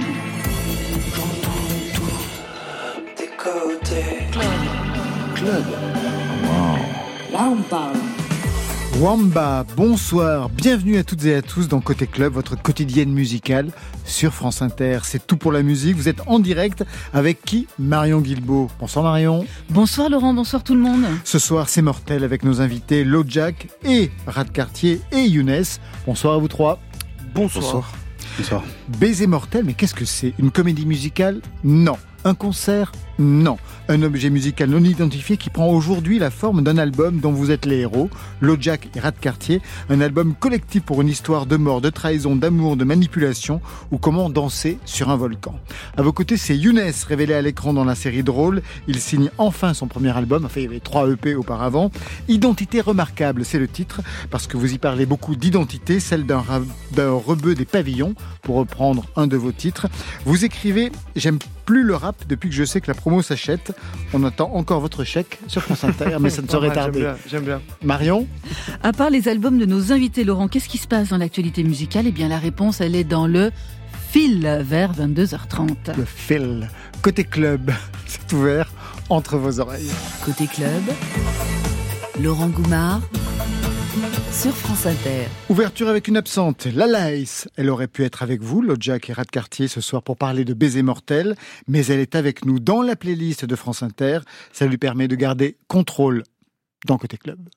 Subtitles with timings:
[0.00, 0.06] tout.
[1.14, 1.50] J'entends
[1.94, 2.02] tout.
[3.18, 4.26] Des côtés.
[4.32, 4.44] Club.
[5.34, 5.64] Club.
[6.44, 7.32] Wow.
[7.32, 7.96] Là, on parle.
[8.98, 13.70] Wamba, bonsoir, bienvenue à toutes et à tous dans Côté Club, votre quotidienne musicale
[14.06, 15.00] sur France Inter.
[15.02, 15.96] C'est tout pour la musique.
[15.96, 16.82] Vous êtes en direct
[17.12, 17.66] avec qui?
[17.78, 18.70] Marion Guilbeault.
[18.80, 19.44] Bonsoir Marion.
[19.68, 21.04] Bonsoir Laurent, bonsoir tout le monde.
[21.24, 24.10] Ce soir, c'est mortel avec nos invités Jack et
[24.54, 25.64] Cartier et Younes.
[26.06, 26.80] Bonsoir à vous trois.
[27.34, 27.64] Bonsoir.
[27.64, 27.92] Bonsoir.
[28.98, 30.34] Baiser mortel, mais qu'est-ce que c'est?
[30.38, 31.40] Une comédie musicale?
[31.64, 31.96] Non.
[32.24, 32.92] Un concert?
[33.18, 33.56] Non.
[33.88, 37.64] Un objet musical non identifié qui prend aujourd'hui la forme d'un album dont vous êtes
[37.64, 38.10] les héros,
[38.60, 42.76] Jack et Rat Cartier, un album collectif pour une histoire de mort, de trahison, d'amour,
[42.76, 43.60] de manipulation
[43.90, 45.54] ou comment danser sur un volcan.
[45.96, 48.60] À vos côtés, c'est Younes, révélé à l'écran dans la série Drôle.
[48.86, 51.90] Il signe enfin son premier album, enfin il y avait trois EP auparavant.
[52.28, 56.42] Identité remarquable, c'est le titre, parce que vous y parlez beaucoup d'identité, celle d'un
[56.98, 59.86] rebeu des pavillons, pour reprendre un de vos titres.
[60.24, 63.72] Vous écrivez J'aime plus le rap depuis que je sais que la promo s'achète.
[64.12, 67.12] On attend encore votre chèque sur France Inter, mais ça ne saurait tarder.
[67.28, 68.26] J'aime bien, Marion
[68.82, 72.08] À part les albums de nos invités, Laurent, qu'est-ce qui se passe dans l'actualité musicale?
[72.08, 73.52] Eh bien, la réponse, elle est dans le
[74.10, 75.96] fil vers 22h30.
[75.96, 76.68] Le fil.
[77.00, 77.70] Côté club,
[78.06, 78.72] c'est ouvert
[79.08, 79.92] entre vos oreilles.
[80.24, 80.82] Côté club,
[82.20, 83.02] Laurent Goumard
[84.36, 85.24] sur France Inter.
[85.48, 87.48] Ouverture avec une absente, la Laïs.
[87.56, 90.52] Elle aurait pu être avec vous, Jack et Rat Cartier, ce soir pour parler de
[90.52, 91.36] baiser mortel,
[91.68, 94.20] mais elle est avec nous dans la playlist de France Inter.
[94.52, 96.22] Ça lui permet de garder contrôle
[96.86, 97.48] dans Côté Club.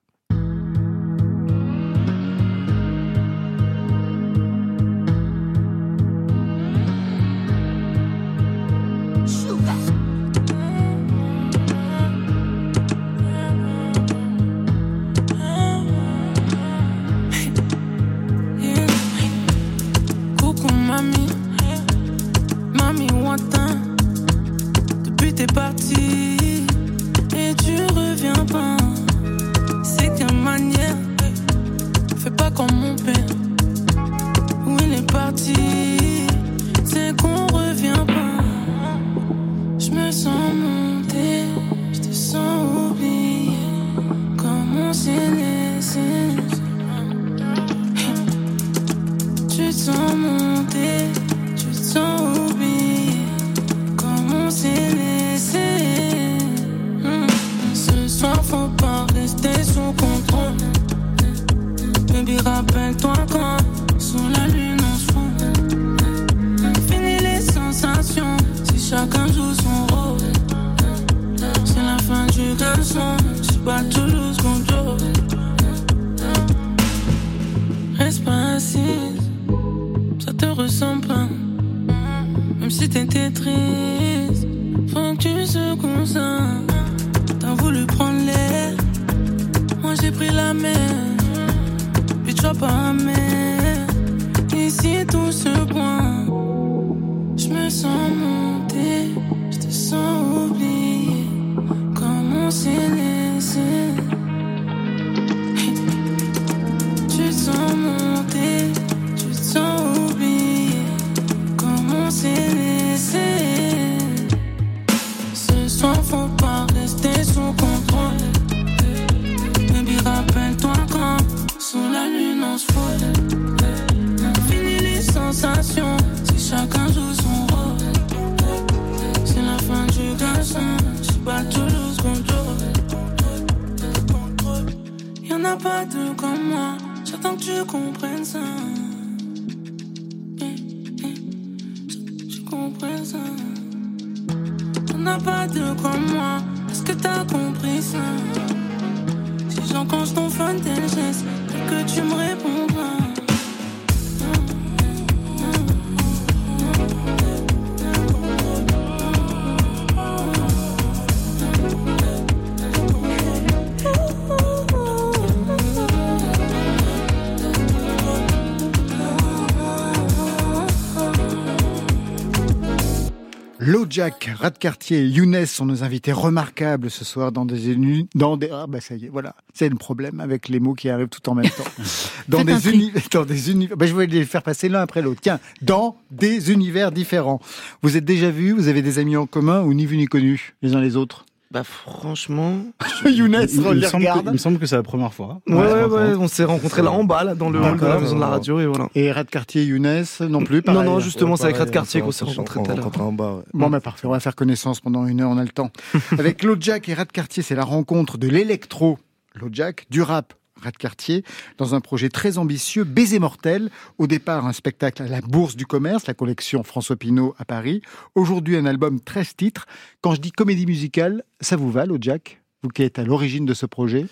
[173.90, 177.76] Jack, Radcartier et Younes sont nos invités remarquables ce soir dans des
[178.14, 179.36] dans des ah bah ça y est voilà.
[179.54, 181.64] C'est le problème avec les mots qui arrivent tout en même temps.
[182.28, 185.22] Dans, des univers dans des univers bah, je voulais les faire passer l'un après l'autre.
[185.22, 187.40] Tiens dans des univers différents.
[187.82, 190.54] Vous êtes déjà vus vous avez des amis en commun ou ni vus ni connus
[190.62, 191.26] les uns les autres?
[191.52, 192.60] Bah franchement,
[193.06, 194.26] Younes Il, il les me semble que, regarde.
[194.28, 195.40] il me semble que c'est la première fois.
[195.48, 198.00] ouais ouais, ouais, on s'est rencontrés là en bas là dans le hall de la
[198.00, 198.88] maison de la radio et voilà.
[198.94, 200.86] Et Red Cartier Younes non plus Non pareil.
[200.88, 203.02] non justement c'est avec Red Cartier on qu'on s'est rencontrés on tout à l'heure.
[203.02, 203.44] en bas, ouais.
[203.54, 205.72] Bon, mais parfait, on va faire connaissance pendant une heure, on a le temps.
[206.20, 209.00] Avec Claude Jack et Red Cartier, c'est la rencontre de l'électro,
[209.34, 211.24] Claude Jack, du rap, Red Cartier,
[211.58, 213.70] dans un projet très ambitieux, Baiser Mortel.
[214.00, 217.82] Au départ, un spectacle à la Bourse du Commerce, la collection François Pinault à Paris.
[218.16, 219.68] Aujourd'hui, un album 13 titres.
[220.02, 223.46] Quand je dis comédie musicale, ça vous va, Claude Jack Vous qui êtes à l'origine
[223.46, 224.06] de ce projet?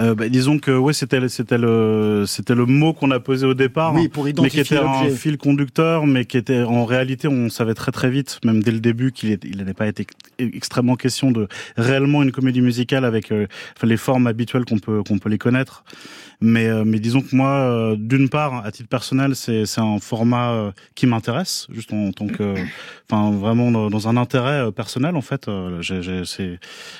[0.00, 3.52] Euh, bah, disons que ouais, c'était c'était le c'était le mot qu'on a posé au
[3.52, 3.94] départ.
[3.94, 7.74] Oui, pour mais qui était un fil conducteur, mais qui était en réalité, on savait
[7.74, 10.06] très très vite, même dès le début, qu'il il n'allait pas été
[10.38, 11.46] extrêmement question de
[11.76, 13.46] réellement une comédie musicale avec euh,
[13.82, 15.84] les formes habituelles qu'on peut qu'on peut les connaître.
[16.42, 20.00] Mais euh, mais disons que moi, euh, d'une part, à titre personnel, c'est c'est un
[20.00, 22.54] format euh, qui m'intéresse, juste en, tant que,
[23.10, 25.48] enfin vraiment dans, dans un intérêt personnel en fait.
[25.80, 26.24] J'ai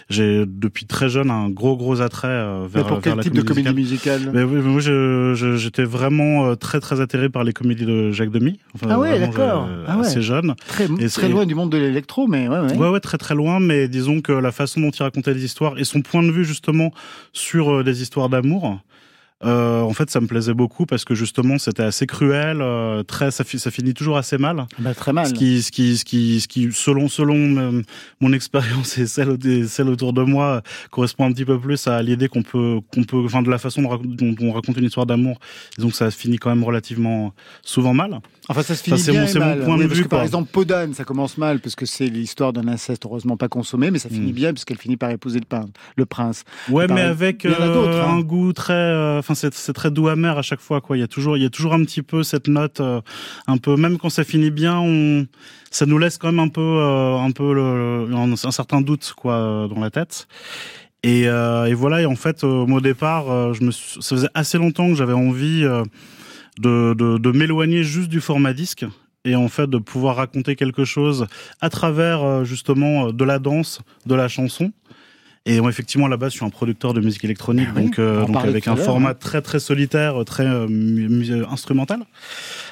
[0.09, 3.75] j'ai depuis très jeune un gros gros attrait euh, Mais pour quel type de comédie
[3.75, 4.31] musicale.
[4.33, 8.59] Mais oui, moi, j'étais vraiment euh, très très atterré par les comédies de Jacques Demy.
[8.75, 9.69] Enfin, Ah ouais, d'accord.
[9.87, 10.07] Ah ouais.
[10.07, 10.55] Assez jeune.
[10.69, 12.77] Très, Et très loin du monde de l'électro, mais ouais, ouais.
[12.77, 13.61] Ouais, ouais, très très loin.
[13.61, 16.45] Mais disons que la façon dont il racontait les histoires et son point de vue
[16.45, 16.93] justement
[17.33, 18.81] sur euh, des histoires d'amour.
[19.45, 23.31] Euh, en fait, ça me plaisait beaucoup parce que justement, c'était assez cruel, euh, très,
[23.31, 24.67] ça, fi- ça finit toujours assez mal.
[24.79, 25.27] Bah, très mal.
[25.27, 27.83] Ce qui, ce qui, ce qui, ce qui, selon, selon
[28.21, 32.01] mon expérience et celle, des- celle autour de moi, correspond un petit peu plus à
[32.03, 35.39] l'idée qu'on peut, qu'on peut, enfin, de la façon dont, on raconte une histoire d'amour.
[35.77, 38.21] Que ça finit quand même relativement souvent mal.
[38.53, 41.05] Enfin, ça se finit bien c'est mon point de vue, que, par exemple, Podane, ça
[41.05, 44.35] commence mal parce que c'est l'histoire d'un inceste heureusement pas consommé, mais ça finit Mm.
[44.35, 45.67] bien puisqu'elle finit par épouser le, pin-
[45.97, 46.45] le prince.
[46.71, 48.17] Ouais, mais avec euh, hein.
[48.17, 50.97] un goût très, euh, enfin, c'est, très doux amer à chaque fois, quoi.
[50.97, 53.01] Il y a toujours, il y a toujours un petit peu cette note, euh,
[53.47, 55.27] un peu, même quand ça finit bien, on,
[55.71, 58.81] ça nous laisse quand même un peu, euh, un peu le, le- un, un certain
[58.81, 60.29] doute, quoi, euh, dans la tête.
[61.03, 62.03] Et, euh, et voilà.
[62.03, 65.65] Et en fait, au départ, je me, suis- ça faisait assez longtemps que j'avais envie
[66.59, 68.85] de, de, de m'éloigner juste du format disque
[69.25, 71.27] et en fait de pouvoir raconter quelque chose
[71.61, 74.73] à travers euh, justement euh, de la danse, de la chanson.
[75.45, 77.83] Et moi, effectivement, à la base, je suis un producteur de musique électronique, Ah oui,
[77.87, 79.15] donc, euh, donc avec un format hein.
[79.19, 81.99] très très solitaire, très euh, mu- mu- instrumental.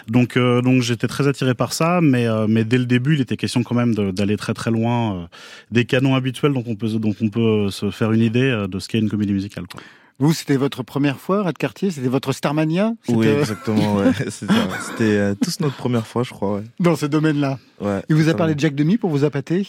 [0.07, 3.21] Donc, euh, donc j'étais très attiré par ça, mais euh, mais dès le début, il
[3.21, 5.25] était question quand même d'aller très très loin euh,
[5.73, 8.79] des canons habituels dont on peut dont on peut se faire une idée euh, de
[8.79, 9.65] ce qu'est une comédie musicale.
[9.67, 9.81] Quoi.
[10.21, 12.93] Vous, c'était votre première fois, Red Cartier C'était votre Starmania?
[13.09, 14.13] Oui, C'était exactement, ouais.
[14.29, 16.65] C'était euh, tous notre première fois, je crois, ouais.
[16.79, 17.59] Dans ce domaine-là?
[17.81, 19.67] ouais Il vous a parlé de Jack Demi pour vous appâter?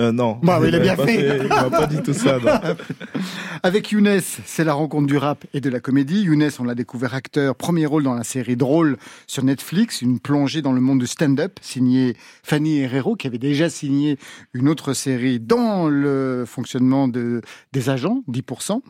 [0.00, 0.40] Euh, non.
[0.42, 1.38] Bah il a bien pas fait.
[1.42, 2.50] Il m'a pas dit tout ça, non.
[3.62, 6.22] Avec Younes, c'est la rencontre du rap et de la comédie.
[6.22, 8.96] Younes, on l'a découvert acteur, premier rôle dans la série Drôle
[9.26, 13.68] sur Netflix, une plongée dans le monde du stand-up, signé Fanny Herrero, qui avait déjà
[13.68, 14.18] signé
[14.54, 18.80] une autre série dans le fonctionnement de, des agents, 10%.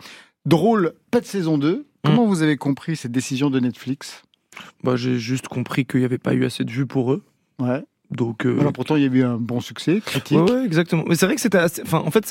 [0.46, 1.86] Drôle, pas de saison 2.
[2.04, 4.22] Comment vous avez compris cette décision de Netflix?
[4.82, 7.24] Bah j'ai juste compris qu'il n'y avait pas eu assez de vues pour eux.
[7.58, 7.82] Ouais.
[8.10, 10.38] Donc euh, Alors pourtant, il y a eu un bon succès, critique.
[10.38, 11.04] Ouais, ouais, exactement.
[11.06, 12.26] Mais c'est vrai que c'était assez, enfin, en fait,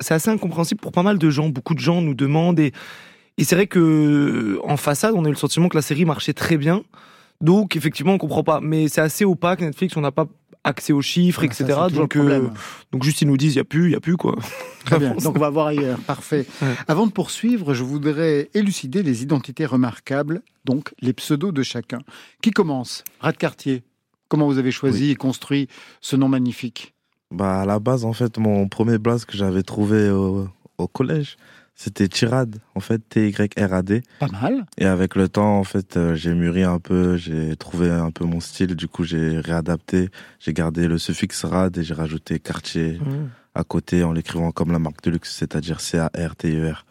[0.00, 1.48] c'est assez incompréhensible pour pas mal de gens.
[1.48, 2.72] Beaucoup de gens nous demandent et,
[3.38, 6.34] et c'est vrai que, en façade, on a eu le sentiment que la série marchait
[6.34, 6.84] très bien.
[7.40, 8.60] Donc, effectivement, on comprend pas.
[8.60, 10.26] Mais c'est assez opaque, Netflix, on n'a pas
[10.64, 11.78] accès aux chiffres, Ah, etc.
[11.92, 12.48] donc, euh,
[12.90, 14.36] donc, juste, ils nous disent, il y a plus, il y a plus, quoi.
[14.84, 15.14] Très bien.
[15.22, 15.98] Donc on va voir ailleurs.
[16.00, 16.46] Parfait.
[16.60, 16.74] Ouais.
[16.88, 22.00] Avant de poursuivre, je voudrais élucider les identités remarquables, donc les pseudos de chacun.
[22.42, 23.04] Qui commence?
[23.20, 23.82] Rat Cartier.
[24.28, 25.68] Comment vous avez choisi et construit
[26.00, 26.94] ce nom magnifique?
[27.30, 30.48] Bah, à la base, en fait, mon premier blaze que j'avais trouvé au,
[30.78, 31.36] au collège,
[31.74, 34.02] c'était Tirad, en fait, T-Y-R-A-D.
[34.20, 34.64] Pas mal.
[34.78, 38.24] Et avec le temps, en fait, euh, j'ai mûri un peu, j'ai trouvé un peu
[38.24, 43.00] mon style, du coup, j'ai réadapté, j'ai gardé le suffixe rad et j'ai rajouté quartier
[43.56, 46.84] à côté en l'écrivant comme la marque de luxe, c'est-à-dire C-A-R-T-E-R.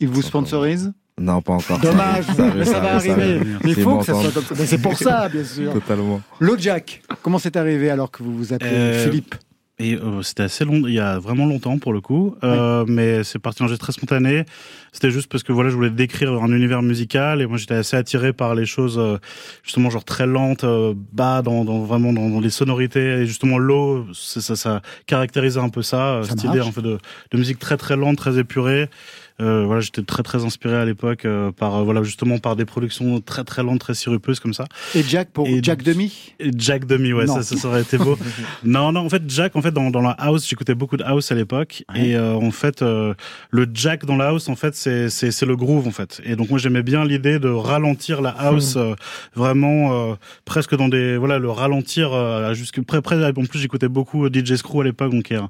[0.00, 0.28] Il vous Sympa.
[0.28, 0.92] sponsorise?
[1.18, 1.78] Non, pas encore.
[1.80, 3.34] Dommage, Ça arrive, mais ça va arrive, arriver.
[3.36, 3.58] arrive.
[3.62, 4.66] Mais il C'est faut que ça soit comme ça.
[4.66, 5.72] C'est pour ça, bien sûr.
[5.74, 6.22] Totalement.
[6.58, 9.34] Jack, comment c'est arrivé alors que vous vous appelez Euh, Philippe?
[9.80, 13.24] Et euh, c'était assez long, il y a vraiment longtemps pour le coup, euh, mais
[13.24, 14.44] c'est parti en geste très spontané.
[14.92, 17.40] C'était juste parce que voilà, je voulais décrire un univers musical.
[17.40, 19.16] Et moi j'étais assez attiré par les choses euh,
[19.62, 23.22] justement genre très lentes, euh, bas dans, dans vraiment dans, dans les sonorités.
[23.22, 26.82] Et justement l'eau, ça, ça caractérisait un peu ça, euh, Ça cette idée en fait
[26.82, 26.98] de,
[27.30, 28.90] de musique très très lente, très épurée.
[29.40, 32.64] Euh, voilà, j'étais très très inspiré à l'époque euh, par euh, voilà justement par des
[32.64, 34.66] productions très très lentes, très sirupeuses comme ça.
[34.94, 37.96] Et Jack pour Et- Jack Demi Et Jack Demi, ouais, ça, ça, ça aurait été
[37.98, 38.18] beau.
[38.64, 41.32] non, non, en fait, Jack, en fait, dans, dans la house, j'écoutais beaucoup de house
[41.32, 42.08] à l'époque, Ouais.
[42.08, 43.14] et euh, en fait, euh,
[43.50, 46.20] le Jack dans la house, en fait, c'est c'est c'est le groove, en fait.
[46.24, 48.94] Et donc moi, j'aimais bien l'idée de ralentir la house, euh,
[49.34, 53.24] vraiment euh, presque dans des voilà, le ralentir euh, jusque près près.
[53.24, 55.48] En plus, j'écoutais beaucoup DJ Screw à l'époque, donc qui est un,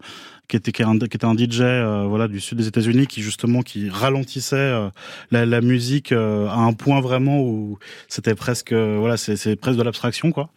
[0.50, 4.90] qui était un, DJ euh, voilà du sud des États-Unis qui justement qui ralentissait euh,
[5.30, 7.78] la, la, musique euh, à un point vraiment où
[8.08, 10.50] c'était presque voilà c'est presque de l'abstraction quoi.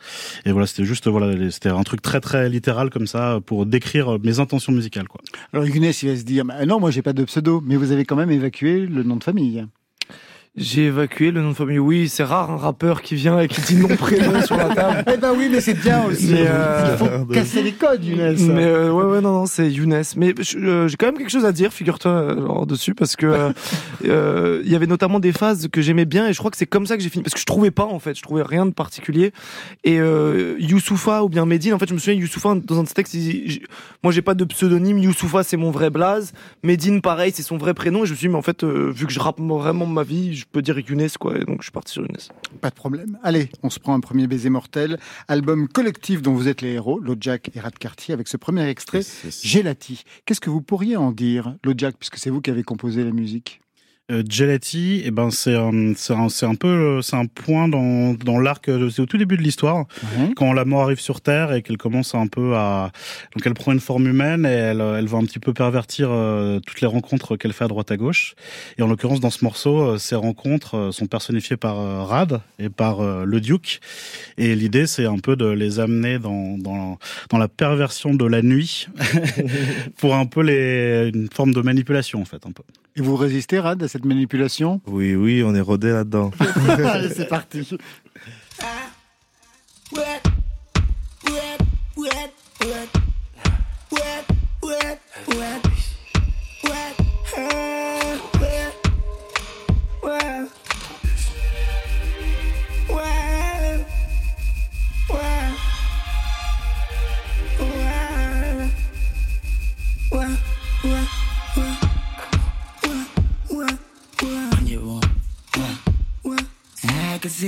[0.45, 4.19] Et voilà c'était juste voilà c'était un truc très très littéral comme ça pour décrire
[4.19, 5.21] mes intentions musicales quoi.
[5.53, 7.91] Alors Younes il va se dire bah, non moi j'ai pas de pseudo mais vous
[7.91, 9.65] avez quand même évacué le nom de famille
[10.55, 11.79] j'ai évacué le nom de famille.
[11.79, 15.03] Oui, c'est rare un rappeur qui vient et qui dit non prénom sur la table.
[15.11, 16.27] Eh ben oui, mais c'est bien aussi.
[16.31, 16.91] Mais euh...
[16.91, 18.53] Il faut casser les codes, Younes.
[18.53, 20.03] Mais euh, ouais, ouais, non, non, c'est Younes.
[20.15, 23.51] Mais euh, j'ai quand même quelque chose à dire, figure-toi, euh, dessus, parce que
[24.05, 26.67] euh, il y avait notamment des phases que j'aimais bien et je crois que c'est
[26.67, 28.67] comme ça que j'ai fini, parce que je trouvais pas en fait, je trouvais rien
[28.67, 29.33] de particulier.
[29.83, 33.15] Et euh, Youssoufa ou bien Medine, en fait, je me souviens Youssoufa dans un texte,
[33.15, 33.61] il,
[34.03, 34.99] moi j'ai pas de pseudonyme.
[34.99, 36.31] Youssoufa c'est mon vrai blaze.
[36.61, 38.03] Medine pareil, c'est son vrai prénom.
[38.03, 40.42] Et je me suis dit, mais en fait, vu que je rappe vraiment ma vie
[40.42, 41.37] je peux dire Younes, quoi.
[41.37, 42.17] Et donc, je suis parti sur Younes.
[42.61, 43.17] Pas de problème.
[43.23, 44.99] Allez, on se prend un premier baiser mortel.
[45.27, 49.01] Album collectif dont vous êtes les héros, Jack et Rat Cartier, avec ce premier extrait,
[49.43, 50.03] Gelati.
[50.25, 53.62] Qu'est-ce que vous pourriez en dire, Jack, puisque c'est vous qui avez composé la musique?
[54.11, 58.37] Euh, Gelati, eh ben c'est un, c'est un, un, peu c'est un point dans, dans
[58.39, 59.85] l'arc, c'est au tout début de l'histoire,
[60.35, 62.91] quand la mort arrive sur Terre et qu'elle commence un peu à
[63.33, 66.59] donc elle prend une forme humaine et elle, elle va un petit peu pervertir euh,
[66.59, 68.35] toutes les rencontres qu'elle fait à droite à gauche.
[68.77, 72.69] Et en l'occurrence dans ce morceau, euh, ces rencontres euh, sont personnifiées par Rad et
[72.69, 73.79] par le Duke.
[74.37, 76.97] Et l'idée c'est un peu de les amener dans dans,
[77.29, 78.87] dans la perversion de la nuit
[79.97, 82.63] pour un peu les une forme de manipulation en fait un peu.
[82.95, 84.79] Et vous résistez, Rad, à cette manipulation?
[84.85, 86.31] Oui, oui, on est rodé là-dedans.
[86.67, 87.67] Allez, c'est parti.
[87.67, 87.77] c'est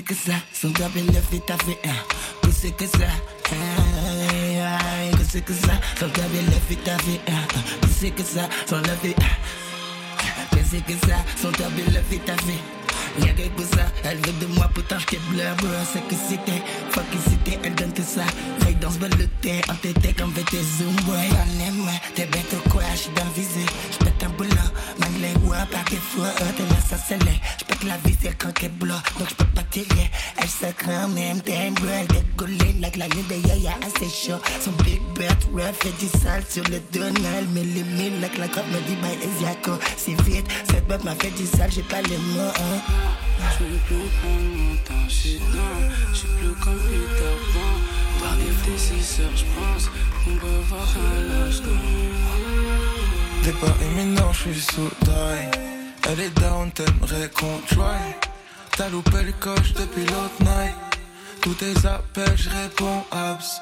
[0.06, 1.80] que ça Son job il le fait ta fait
[2.42, 3.08] Que c'est que ça
[5.12, 7.20] Que c'est que ça Son job il le fait ta fait
[7.82, 9.16] Que c'est que ça Son le fait
[10.52, 12.62] Que c'est que ça Son job il le fait ta fait
[13.20, 16.62] Y'a que pour ça, elle veut de moi pourtant j't'ai bleu, bro C'est que c'était,
[16.90, 18.24] fuck que c'était, elle donne que ça.
[18.60, 22.54] Veille dans ce bel thé, en tété comme tes zoom, boy Y'en aime, t'es bête
[22.54, 23.66] ou quoi, j'suis dans le visé.
[23.94, 24.50] J'pète un boulot,
[25.56, 29.02] les ouais, pas que fois, t'es là ça scellé J'pète la visée quand t'es bloc,
[29.18, 30.12] donc j'peux pas tirer.
[30.38, 34.40] Elle se craint même, bro, elle décollée Like la lune de yaya, assez chaud.
[34.62, 38.64] Son big bird, rough, fait du sale sur le donal Mais les mille, la cop
[38.72, 42.18] me dit, bye, Eziako C'est vite, cette meuf m'a fait du sale, j'ai pas les
[42.18, 42.82] mots, hein.
[43.60, 48.24] Je veux plus prendre mon temps, j'suis dans, j'suis plus comme Peter Pan.
[48.24, 49.90] Par des déciseurs, j'pense
[50.24, 51.62] qu'on peut voir un lâche
[53.46, 55.52] Départ imminent, j'suis sous taille.
[56.10, 58.02] Elle est down, t'aimerais qu'on try.
[58.76, 60.74] T'as loupé le coche depuis l'autre night.
[61.42, 63.62] Tous tes appels, j'réponds abs.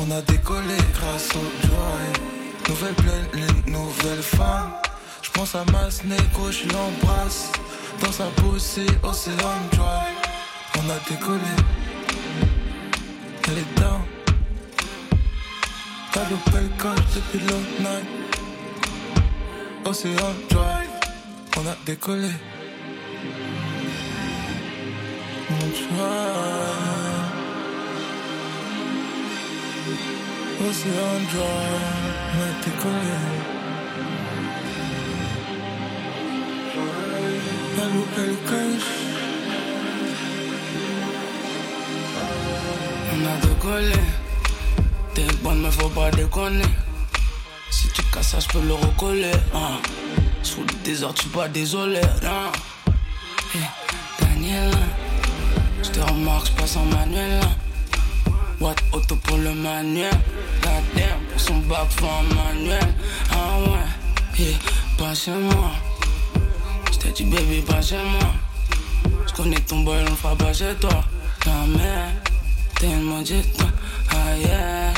[0.00, 2.70] On a décollé grâce au joy.
[2.70, 4.72] Nouvelle pleine nouvelle femme.
[5.20, 7.52] J'pense à ma négo, j'l'embrasse.
[8.00, 10.16] Dans sa poussée, Océan Drive.
[10.78, 11.54] On a décollé.
[13.46, 14.00] Elle est down.
[16.12, 18.27] T'as loupé le coche depuis l'autre night.
[19.88, 20.90] Océan Drive.
[21.56, 22.28] On a décollé.
[25.50, 25.98] On drive.
[30.68, 32.16] Océan Drive.
[32.34, 33.16] On a décollé.
[43.14, 44.00] On a décollé.
[45.14, 46.87] T'es bonne, mais faut pas déconner.
[48.12, 49.32] Casses ça, je peux le recoller.
[49.54, 49.78] Hein.
[50.42, 52.00] Sous le désordre, tu pas désolé.
[52.24, 52.52] Hein.
[54.20, 54.70] Daniel,
[55.82, 57.40] je te remarque, je passe en manuel.
[58.60, 60.12] What auto pour le manuel.
[60.62, 62.94] Goddamn, pour son bac, en manuel.
[63.30, 64.58] Ah ouais, yeah,
[64.96, 65.70] pas chez moi.
[66.92, 68.32] J't'ai dit, baby, pas chez moi.
[69.26, 71.04] J'connais ton boy, on fera pas chez toi.
[71.44, 72.14] Jamais,
[72.80, 73.66] tellement dit toi.
[74.10, 74.92] Ah yeah,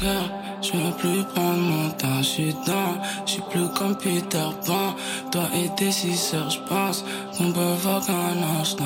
[0.00, 0.39] girl.
[0.60, 4.94] Plus mon temps, j'suis dans, j'suis plus comme Peter Pan.
[5.32, 7.02] Toi et tes six sœurs, j'pense
[7.36, 8.84] qu'on peut voir qu'un instant.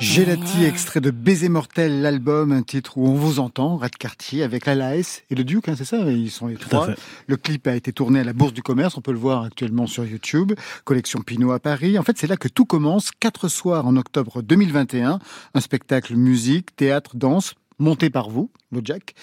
[0.00, 4.66] Gelati, extrait de Baiser mortel, l'album, un titre où on vous entend, Rat Cartier, avec
[4.66, 6.88] la Laes et le Duke, hein, c'est ça Ils sont les trois.
[7.28, 9.86] Le clip a été tourné à la Bourse du Commerce, on peut le voir actuellement
[9.86, 10.52] sur YouTube,
[10.84, 11.96] collection Pinot à Paris.
[11.96, 15.20] En fait, c'est là que tout commence, quatre soirs en octobre 2021,
[15.54, 19.14] un spectacle musique, théâtre, danse, monté par vous, le Jack,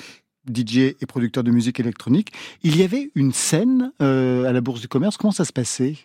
[0.51, 2.31] DJ et producteur de musique électronique.
[2.63, 5.17] Il y avait une scène euh, à la Bourse du Commerce.
[5.17, 5.96] Comment ça se passait?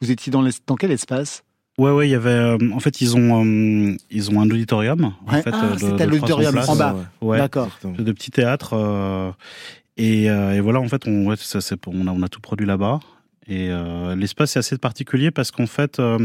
[0.00, 1.42] Vous étiez dans, l'es- dans quel espace?
[1.78, 2.30] Ouais, ouais, il y avait.
[2.30, 5.12] euh, en fait, ils ont, euh, ils ont un auditorium.
[5.26, 5.42] En Ouais.
[5.42, 6.96] fait, Ah, euh, c'est à de 300 l'auditorium, en bas.
[7.20, 7.38] Ouais.
[7.38, 7.70] D'accord.
[7.84, 8.72] De petits théâtres.
[8.74, 9.30] euh,
[9.98, 12.28] et, euh, et voilà, en fait, on, ouais, ça, c'est pour- on, a, on a
[12.28, 13.00] tout produit là-bas.
[13.48, 16.18] Et euh, l'espace est assez particulier parce qu'en fait, euh,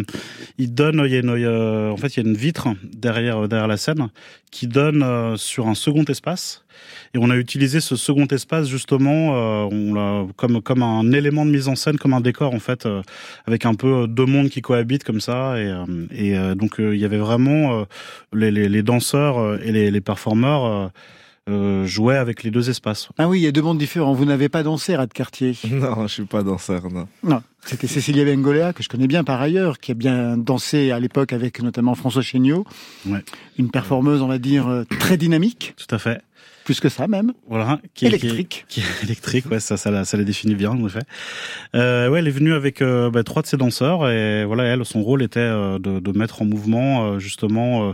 [0.58, 3.48] il donne, il y a une, euh, en fait, il y a une vitre derrière
[3.48, 4.10] derrière la scène
[4.50, 6.66] qui donne euh, sur un second espace.
[7.14, 11.46] Et on a utilisé ce second espace justement, euh, on l'a comme comme un élément
[11.46, 13.04] de mise en scène, comme un décor en fait, euh,
[13.46, 15.60] avec un peu deux mondes qui cohabitent comme ça.
[15.60, 17.84] Et, euh, et euh, donc euh, il y avait vraiment euh,
[18.34, 20.92] les, les, les danseurs euh, et les, les performeurs.
[21.50, 23.10] Euh, jouaient avec les deux espaces.
[23.18, 24.14] Ah oui, il y a deux mondes différents.
[24.14, 27.08] Vous n'avez pas dansé, Rat Cartier Non, je suis pas danseur, non.
[27.24, 31.00] Non, c'était Cécilia Bengoléa, que je connais bien par ailleurs, qui a bien dansé à
[31.00, 32.66] l'époque avec notamment François Chéniaud.
[33.08, 33.24] Ouais.
[33.58, 36.22] Une performeuse, on va dire, euh, très dynamique, Tout à fait.
[36.64, 37.34] Plus que ça même.
[37.48, 37.80] Voilà.
[37.94, 38.66] Qui, Électrique.
[38.68, 41.02] Qui, qui est électrique, ouais, ça, ça, ça les définit bien, en effet.
[41.76, 44.86] Euh, ouais, elle est venue avec euh, bah, trois de ses danseurs et voilà, elle,
[44.86, 47.94] son rôle était euh, de, de mettre en mouvement euh, justement euh,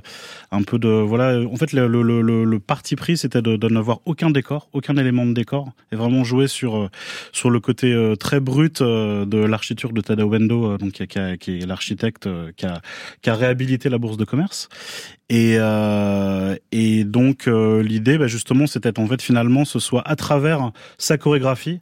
[0.51, 1.39] un peu de voilà.
[1.47, 4.97] En fait, le, le, le, le parti pris, c'était de, de n'avoir aucun décor, aucun
[4.97, 6.89] élément de décor, et vraiment jouer sur
[7.31, 11.07] sur le côté euh, très brut euh, de l'architecture de Tadao Endo, euh, donc qui,
[11.07, 12.81] qui, qui est l'architecte euh, qui a
[13.21, 14.69] qui a réhabilité la bourse de commerce.
[15.29, 20.15] Et, euh, et donc euh, l'idée, bah, justement, c'était en fait finalement ce soit à
[20.15, 21.81] travers sa chorégraphie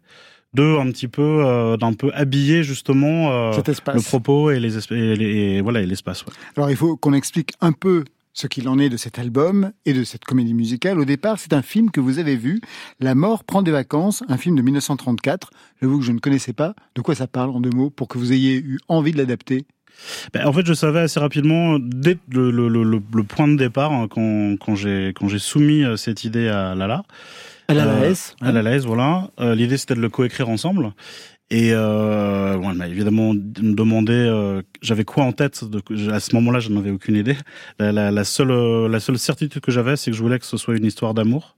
[0.54, 3.52] de un petit peu euh, d'un peu habiller justement euh,
[3.94, 5.26] le propos et les et, les-
[5.58, 6.26] et voilà et l'espace.
[6.26, 6.34] Ouais.
[6.58, 9.94] Alors il faut qu'on explique un peu ce qu'il en est de cet album et
[9.94, 11.00] de cette comédie musicale.
[11.00, 12.60] Au départ, c'est un film que vous avez vu,
[13.00, 15.52] La mort prend des vacances, un film de 1934.
[15.82, 16.74] J'avoue que je ne connaissais pas.
[16.96, 19.66] De quoi ça parle en deux mots pour que vous ayez eu envie de l'adapter
[20.34, 23.56] Ben, en fait, je savais assez rapidement dès le, le, le, le- le point de
[23.56, 27.04] départ hein, quand quand j'ai soumis euh, cette idée à Lala.
[27.68, 29.30] À la Euh, LAS, à la LAS, voilà.
[29.40, 30.94] Euh, L'idée, c'était de le coécrire ensemble.
[31.52, 36.34] Et euh, bon, elle m'a évidemment demandé, euh, j'avais quoi en tête de, À ce
[36.36, 37.38] moment-là, je n'en avais aucune idée.
[37.80, 40.58] La, la, la seule, la seule certitude que j'avais, c'est que je voulais que ce
[40.58, 41.56] soit une histoire d'amour,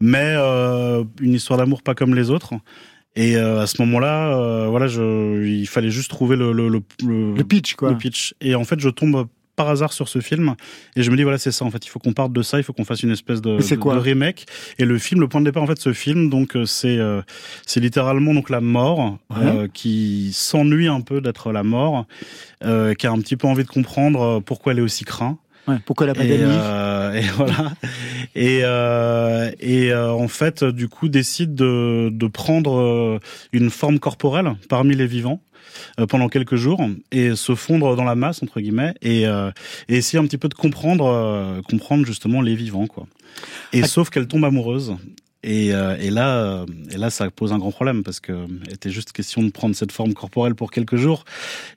[0.00, 2.54] mais euh, une histoire d'amour pas comme les autres.
[3.18, 6.80] Et euh, à ce moment-là, euh, voilà, je, il fallait juste trouver le, le, le,
[7.04, 7.90] le- le pitch quoi.
[7.90, 8.34] le pitch.
[8.40, 9.26] Et en fait, je tombe
[9.56, 10.54] par hasard sur ce film
[10.94, 12.58] et je me dis voilà c'est ça en fait il faut qu'on parte de ça
[12.58, 14.46] il faut qu'on fasse une espèce de, de- quoi de remake
[14.78, 17.22] et le film le point de départ en fait ce film donc euh, c'est euh,
[17.66, 22.06] c'est littéralement donc la mort euh, qui s'ennuie un peu d'être la mort
[22.64, 25.76] euh, qui a un petit peu envie de comprendre pourquoi elle est aussi crainte Ouais,
[25.84, 27.72] pourquoi la et, euh, et voilà.
[28.34, 33.20] Et, euh, et euh, en fait, du coup, décide de, de prendre
[33.52, 35.40] une forme corporelle parmi les vivants
[36.08, 36.80] pendant quelques jours
[37.12, 39.50] et se fondre dans la masse entre guillemets et, euh,
[39.88, 43.06] et essayer un petit peu de comprendre euh, comprendre justement les vivants quoi.
[43.72, 43.86] Et Ah.
[43.86, 44.96] sauf qu'elle tombe amoureuse.
[45.44, 48.32] Et, euh, et là, euh, et là, ça pose un grand problème parce que
[48.66, 51.24] il était juste question de prendre cette forme corporelle pour quelques jours,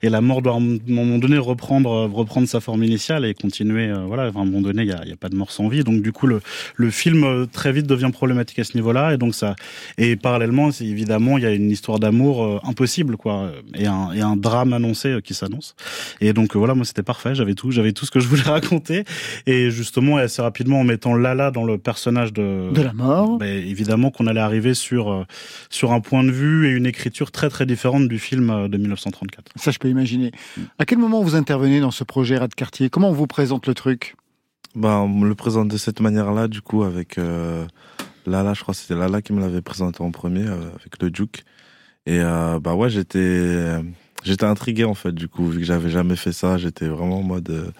[0.02, 3.34] et la mort doit à un moment donné reprendre, euh, reprendre sa forme initiale et
[3.34, 3.88] continuer.
[3.88, 5.68] euh, voilà, à un moment donné, il y a, y a pas de mort sans
[5.68, 5.84] vie.
[5.84, 6.40] Donc du coup, le,
[6.74, 9.54] le film euh, très vite devient problématique à ce niveau-là, et donc ça.
[9.96, 14.22] Et parallèlement, évidemment, il y a une histoire d'amour euh, impossible, quoi, et un, et
[14.22, 15.76] un drame annoncé euh, qui s'annonce.
[16.20, 18.42] Et donc euh, voilà, moi c'était parfait, j'avais tout, j'avais tout ce que je voulais
[18.58, 19.04] raconter,
[19.46, 23.38] et justement, et assez rapidement, en mettant Lala dans le personnage de De la mort.
[23.38, 25.24] ben, évidemment qu'on allait arriver sur euh,
[25.70, 28.76] sur un point de vue et une écriture très très différente du film euh, de
[28.76, 29.52] 1934.
[29.56, 30.32] Ça, je peux imaginer.
[30.78, 33.74] À quel moment vous intervenez dans ce projet Rat Cartier Comment on vous présente le
[33.74, 34.16] truc?
[34.74, 37.66] Bah, on me le présente de cette manière-là, du coup, avec euh,
[38.26, 41.10] Lala, je crois que c'était Lala qui me l'avait présenté en premier, euh, avec le
[41.10, 41.44] Duke.
[42.06, 43.78] Et euh, bah ouais, j'étais
[44.24, 47.22] j'étais intrigué en fait, du coup, vu que j'avais jamais fait ça, j'étais vraiment en
[47.22, 47.70] mode euh,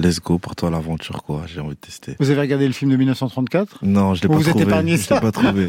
[0.00, 2.16] let's go, pour toi l'aventure, quoi, j'ai envie de tester.
[2.18, 4.64] Vous avez regardé le film de 1934 Non, je l'ai pas vous êtes trouvé.
[4.64, 5.66] épargné je l'ai pas trouvé.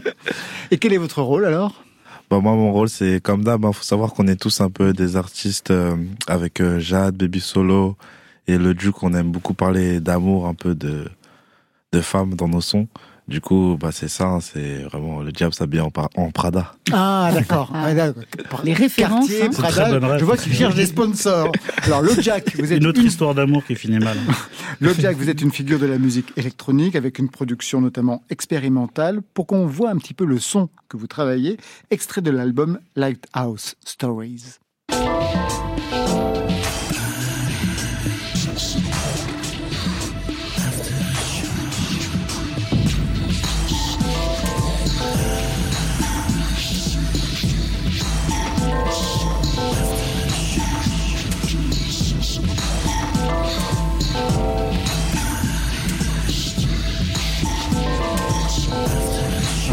[0.70, 1.82] Et quel est votre rôle alors?
[2.30, 4.94] Bah moi mon rôle c'est comme d'hab, il faut savoir qu'on est tous un peu
[4.94, 5.94] des artistes euh,
[6.26, 7.96] avec euh, Jade, Baby Solo
[8.46, 11.04] et le Duke, on aime beaucoup parler d'amour, un peu de
[11.92, 12.88] de femmes dans nos sons.
[13.26, 16.74] Du coup, bah c'est ça, c'est vraiment le diable s'habille en, en Prada.
[16.92, 17.70] Ah, d'accord.
[17.74, 17.86] Ah.
[17.88, 18.56] Ah.
[18.64, 19.50] Les références, Cartier, hein.
[19.50, 21.50] Prada, je vois qu'il cherche des sponsors.
[21.84, 24.18] Alors, le Jack, vous êtes Une autre une histoire d'amour qui finit mal.
[24.80, 29.20] Le Jack, vous êtes une figure de la musique électronique avec une production notamment expérimentale.
[29.32, 31.58] Pour qu'on voit un petit peu le son que vous travaillez,
[31.90, 34.58] extrait de l'album Lighthouse Stories.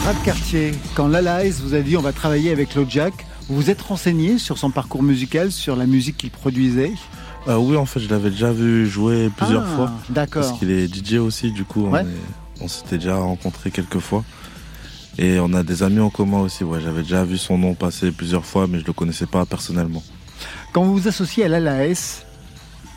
[0.06, 3.14] Rap de quartier, quand Lala S vous a dit on va travailler avec Lojack,
[3.48, 6.94] vous vous êtes renseigné sur son parcours musical, sur la musique qu'il produisait?
[7.48, 9.92] Euh, oui, en fait, je l'avais déjà vu jouer plusieurs ah, fois.
[10.10, 10.44] D'accord.
[10.44, 11.88] Parce qu'il est DJ aussi, du coup,
[12.62, 14.24] on s'était déjà rencontrés quelques fois.
[15.18, 16.64] Et on a des amis en commun aussi.
[16.84, 20.04] J'avais déjà vu son nom passer plusieurs fois, mais je le connaissais pas personnellement.
[20.74, 22.26] Quand vous vous associez à Lala S,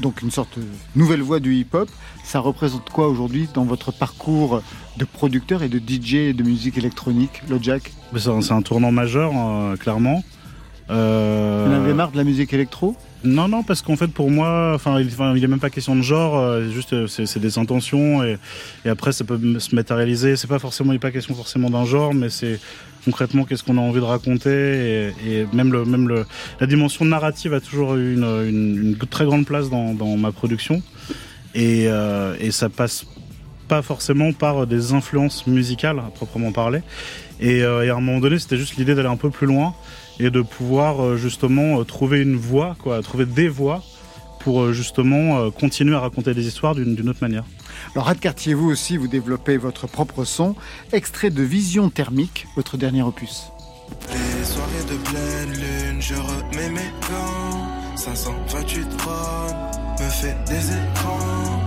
[0.01, 0.65] donc une sorte de
[0.95, 1.91] nouvelle voix du hip-hop,
[2.23, 4.63] ça représente quoi aujourd'hui dans votre parcours
[4.97, 9.77] de producteur et de DJ de musique électronique, Jack Mais C'est un, tournant majeur, euh,
[9.77, 10.23] clairement.
[10.91, 12.95] Euh, Vous en avez marre de la musique électro?
[13.25, 15.97] Non, non, parce qu'en fait, pour moi, enfin, il, enfin, il est même pas question
[15.97, 16.37] de genre.
[16.39, 18.37] euh, juste, c'est des intentions et,
[18.85, 20.37] et après, ça peut se matérialiser.
[20.37, 22.61] C'est pas forcément, il n'est pas question forcément d'un genre, mais c'est
[23.07, 26.27] concrètement qu'est-ce qu'on a envie de raconter et, et même le, même le,
[26.61, 30.33] la dimension narrative a toujours eu une, une, une très grande place dans, dans ma
[30.33, 30.83] production
[31.55, 33.05] et, euh, et ça passe
[33.69, 36.83] pas forcément par des influences musicales à proprement parler.
[37.41, 39.75] Et, euh, et à un moment donné, c'était juste l'idée d'aller un peu plus loin
[40.21, 43.83] et de pouvoir euh, justement euh, trouver une voie, quoi, trouver des voies
[44.45, 47.45] pour euh, justement euh, continuer à raconter des histoires d'une autre manière.
[47.95, 50.55] Alors, Rad Cartier, vous aussi, vous développez votre propre son,
[50.93, 53.45] extrait de Vision thermique, votre dernier opus.
[54.11, 57.97] Les soirées de pleine lune, je remets mes gants.
[57.97, 61.64] 528 Ron me fait des écrans.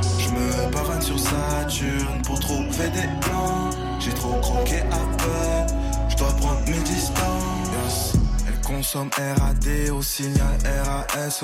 [1.02, 3.70] Sur Saturne pour trouver des plans.
[4.00, 5.74] J'ai trop croqué Apple,
[6.10, 8.14] je dois prendre mes distances.
[8.48, 11.44] Elle consomme RAD au signal RAS.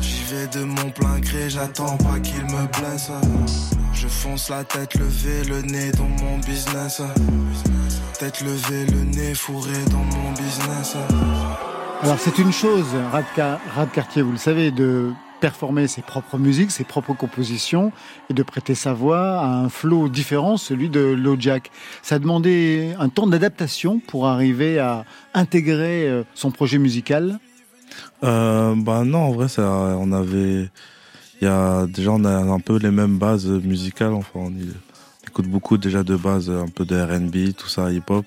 [0.00, 3.10] J'y vais de mon plein gré, j'attends pas qu'il me blesse.
[3.92, 7.02] Je fonce la tête levée, le nez dans mon business.
[8.18, 10.94] Tête levée, le nez fourré dans mon business.
[12.02, 16.38] Alors, c'est une chose, Rad, Ca- Rad Cartier, vous le savez, de performer ses propres
[16.38, 17.92] musiques, ses propres compositions
[18.30, 21.70] et de prêter sa voix à un flow différent, celui de Jack.
[22.02, 27.38] Ça a demandé un temps d'adaptation pour arriver à intégrer euh, son projet musical.
[28.24, 29.62] Euh, bah non, en vrai, ça,
[29.98, 30.68] on avait,
[31.40, 34.12] il y a déjà on a un peu les mêmes bases musicales.
[34.12, 34.52] Enfin, on, on
[35.26, 38.24] écoute beaucoup déjà de bases, un peu de R&B, tout ça, hip-hop.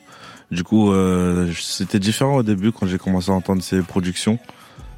[0.52, 4.38] Du coup, euh, c'était différent au début quand j'ai commencé à entendre ces productions.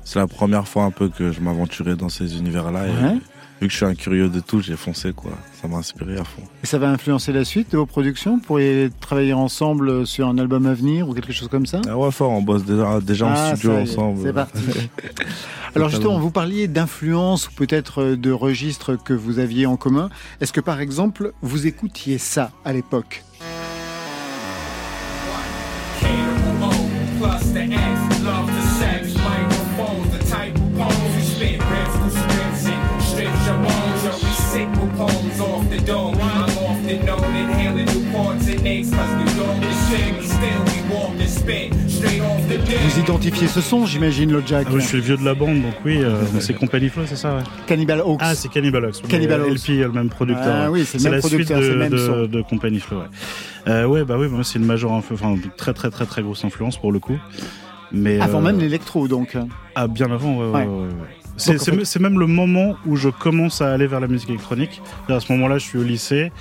[0.05, 2.81] C'est la première fois un peu que je m'aventurais dans ces univers-là.
[2.83, 3.13] Ouais.
[3.61, 5.31] vu que je suis un curieux de tout, j'ai foncé quoi.
[5.61, 6.41] Ça m'a inspiré à fond.
[6.63, 8.35] Et ça va influencer la suite de vos productions?
[8.35, 11.79] Vous pourriez travailler ensemble sur un album à venir ou quelque chose comme ça?
[11.87, 14.19] Ah ouais, fort, on bosse déjà, déjà Ah, en studio y est, ensemble.
[14.23, 14.59] C'est parti.
[15.75, 20.09] Alors justement, vous parliez d'influence ou peut-être de registres que vous aviez en commun.
[20.41, 23.23] Est-ce que par exemple, vous écoutiez ça à l'époque?
[42.93, 44.67] Vous identifiez ce son, j'imagine, le Jack.
[44.69, 47.03] Ah oui, je suis le vieux de la bande, donc oui, euh, c'est Company Flow,
[47.08, 47.41] c'est ça, ouais.
[47.65, 48.19] Cannibal Hawks.
[48.21, 49.01] Ah, c'est Cannibal Ox.
[49.08, 49.67] Cannibal Le Ox.
[49.67, 50.45] LP, le même producteur.
[50.65, 52.25] Ah oui, c'est le même la producteur, suite c'est de, même son.
[52.27, 53.06] de Company Flow, ouais.
[53.67, 56.77] Euh, ouais, bah oui, moi, c'est une majeure, enfin, très, très, très, très grosse influence
[56.77, 57.17] pour le coup.
[57.91, 59.36] Mais, Avant euh, même l'électro, donc.
[59.75, 60.65] Ah, bien avant, ouais, ouais, Ouais.
[60.65, 60.89] ouais, ouais.
[61.36, 63.88] C'est Donc, en c'est fait- me- c'est même le moment où je commence à aller
[63.88, 64.84] vers la musique électronique.
[65.10, 66.32] À ce moment-là, je suis au lycée.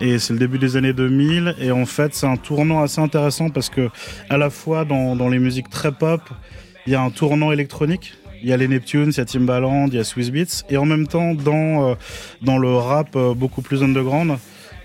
[0.00, 1.56] Et c'est le début des années 2000.
[1.60, 3.90] Et en fait, c'est un tournant assez intéressant parce que,
[4.28, 6.20] à la fois dans, dans les musiques très pop,
[6.86, 8.14] il y a un tournant électronique.
[8.42, 10.64] Il y a les Neptunes, il y a Timbaland, il y a Swiss Beats.
[10.70, 11.94] Et en même temps, dans, euh,
[12.42, 14.38] dans le rap euh, beaucoup plus underground,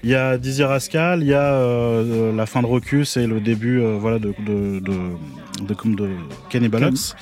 [0.03, 3.25] il y a Dizzy Rascal, il y a euh, euh, la fin de Rocus et
[3.25, 4.93] le début euh, voilà, de, de, de,
[5.61, 7.15] de, de Ox.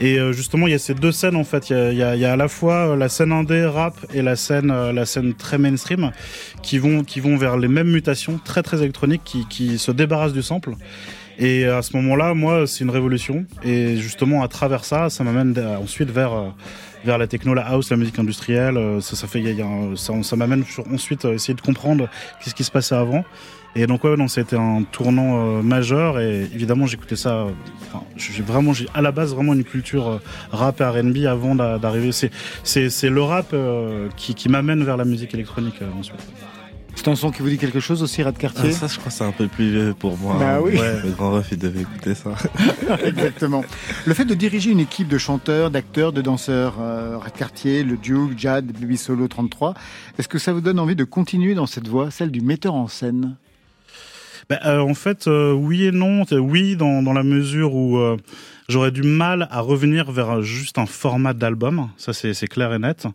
[0.00, 1.70] Et euh, justement, il y a ces deux scènes en fait.
[1.70, 4.92] Il y a, à la fois euh, la scène indé rap et la scène, euh,
[4.92, 6.10] la scène très mainstream
[6.62, 10.32] qui vont, qui vont vers les mêmes mutations très très électroniques qui, qui se débarrassent
[10.32, 10.74] du sample.
[11.38, 13.44] Et à ce moment-là, moi, c'est une révolution.
[13.64, 16.48] Et justement, à travers ça, ça m'amène ensuite vers euh,
[17.04, 18.76] vers la techno, la house, la musique industrielle.
[18.76, 19.42] Euh, Ça, ça fait,
[19.96, 22.08] ça, ça m'amène ensuite essayer de comprendre
[22.42, 23.24] qu'est-ce qui se passait avant.
[23.76, 26.20] Et donc ouais, non, c'était un tournant euh, majeur.
[26.20, 27.30] Et évidemment, j'écoutais ça.
[27.34, 27.50] euh,
[28.16, 30.18] j'ai vraiment, j'ai à la base vraiment une culture euh,
[30.52, 32.12] rap et R&B avant d'a- d'arriver.
[32.12, 32.30] C'est
[32.62, 33.52] c'est le rap
[34.16, 36.20] qui qui m'amène vers la musique électronique ensuite.
[36.96, 39.10] C'est un son qui vous dit quelque chose aussi, Rad Ah, Cartier ça, je crois
[39.10, 40.36] que c'est un peu plus vieux pour moi.
[40.38, 40.78] Bah oui.
[40.78, 42.30] Ouais, le grand ref, il devait écouter ça.
[43.04, 43.62] Exactement.
[44.06, 47.96] Le fait de diriger une équipe de chanteurs, d'acteurs, de danseurs, euh, Rad Cartier, le
[47.96, 49.74] Duke, Jad, Baby Solo 33,
[50.18, 52.88] est-ce que ça vous donne envie de continuer dans cette voie, celle du metteur en
[52.88, 53.36] scène?
[54.48, 56.22] Ben, euh, en fait, euh, oui et non.
[56.32, 58.16] Euh, Oui, dans, dans la mesure où euh,
[58.68, 61.88] j'aurais du mal à revenir vers juste un format d'album.
[61.96, 63.06] Ça, c'est clair et net.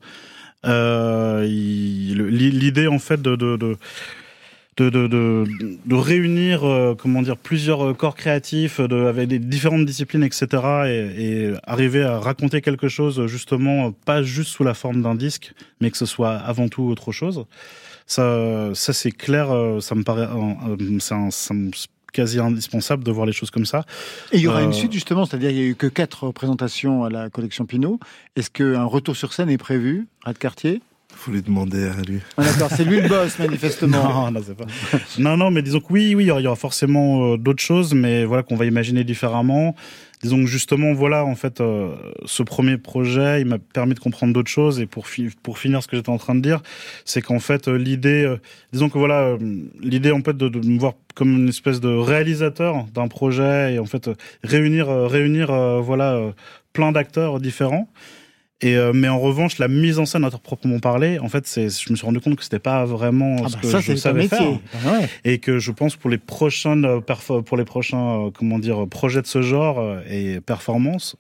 [0.66, 3.78] Euh, L'idée, en fait, de, de, de,
[4.78, 5.46] de, de,
[5.86, 10.48] de, réunir, euh, comment dire, plusieurs corps créatifs de, avec des différentes disciplines, etc.
[10.88, 15.54] Et, et arriver à raconter quelque chose, justement, pas juste sous la forme d'un disque,
[15.82, 17.46] mais que ce soit avant tout autre chose.
[18.10, 21.30] Ça, ça c'est clair, euh, ça me paraît, euh, euh,
[22.12, 23.86] quasi indispensable de voir les choses comme ça.
[24.32, 26.26] Et il y aura Euh, une suite justement, c'est-à-dire il y a eu que quatre
[26.26, 28.00] représentations à la collection Pinot.
[28.36, 30.82] Est-ce qu'un retour sur scène est prévu, Rat Cartier
[31.16, 32.20] Faut lui demander à lui.
[32.38, 34.04] Ah, D'accord, c'est lui le boss manifestement.
[34.26, 34.66] Non, non, c'est pas.
[35.18, 37.38] non, non, mais disons que oui, oui, il y aura- il y aura forcément euh,
[37.38, 39.76] d'autres choses, mais voilà qu'on va imaginer différemment.
[40.22, 44.34] Disons que justement, voilà, en fait, euh, ce premier projet, il m'a permis de comprendre
[44.34, 44.82] d'autres choses.
[44.82, 45.06] Et pour
[45.44, 46.62] pour finir, ce que j'étais en train de dire,
[47.06, 48.38] c'est qu'en fait, euh, l'idée, euh,
[48.74, 49.38] disons que voilà, euh,
[49.80, 53.80] l'idée en fait de, de me voir comme une espèce de réalisateur d'un projet et
[53.80, 55.48] en fait euh, réunir, réunir,
[55.82, 56.34] voilà,
[56.74, 57.90] plein d'acteurs différents.
[58.62, 61.70] Et euh, mais en revanche, la mise en scène à proprement parler, en fait, c'est,
[61.70, 63.96] je me suis rendu compte que c'était pas vraiment Ah ce bah que ça, je
[63.96, 65.10] savais faire Ah ouais.
[65.24, 67.00] et que je pense pour les prochaines euh,
[67.42, 71.16] pour les prochains euh, comment dire projets de ce genre euh, et performances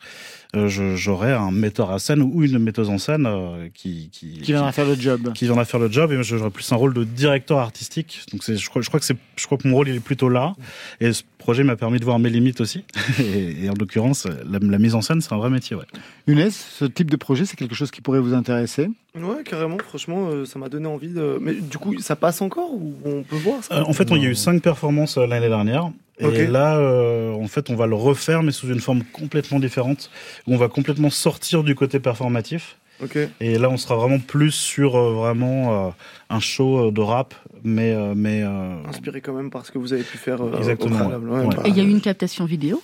[0.48, 4.51] euh, j'aurai un metteur à scène ou une metteuse en scène euh, qui qui Qui
[4.51, 5.31] viendra faire le job.
[5.33, 8.21] qui viendra faire le job et moi, j'aurai plus un rôle de directeur artistique.
[8.31, 9.99] Donc c'est je crois je crois que c'est je crois que mon rôle il est
[9.99, 10.53] plutôt là.
[11.01, 12.83] Et ce projet m'a permis de voir mes limites aussi.
[13.19, 15.85] Et, et en l'occurrence la, la mise en scène c'est un vrai métier ouais.
[16.27, 18.89] Younes, ce type de projet, c'est quelque chose qui pourrait vous intéresser?
[19.15, 21.37] Ouais, carrément, franchement, euh, ça m'a donné envie de.
[21.41, 24.21] Mais du coup, ça passe encore ou on peut voir ça Euh, en fait, il
[24.21, 25.91] y a eu cinq performances euh, l'année dernière.
[26.19, 30.11] Et là, euh, en fait, on va le refaire, mais sous une forme complètement différente.
[30.47, 32.77] Où on va complètement sortir du côté performatif.
[33.01, 33.17] Ok.
[33.39, 35.89] Et là, on sera vraiment plus sur euh, vraiment euh,
[36.29, 39.93] un show de rap, mais euh, mais euh, Inspiré quand même par ce que vous
[39.93, 41.29] avez pu faire euh, Exactement, au préalable.
[41.29, 41.39] ouais.
[41.39, 41.55] Ouais, Ouais.
[41.55, 42.81] bah, Et il y a eu une captation vidéo?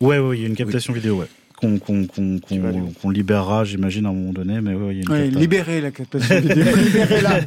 [0.00, 1.26] ouais, ouais, il y a une captation vidéo, ouais,
[1.60, 4.60] qu'on libérera, j'imagine, à un moment donné.
[4.60, 7.40] Mais ouais, il y a une Ouais, capta- libérez la captation vidéo, libérez-la.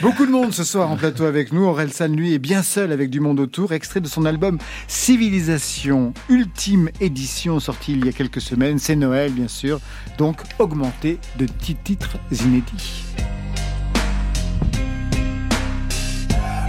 [0.00, 1.64] Beaucoup de monde ce soir en plateau avec nous.
[1.64, 3.72] Aurel San, lui, est bien seul avec du monde autour.
[3.72, 8.78] Extrait de son album Civilisation, ultime édition, sorti il y a quelques semaines.
[8.78, 9.80] C'est Noël, bien sûr.
[10.16, 13.04] Donc, augmenté de petits titres inédits.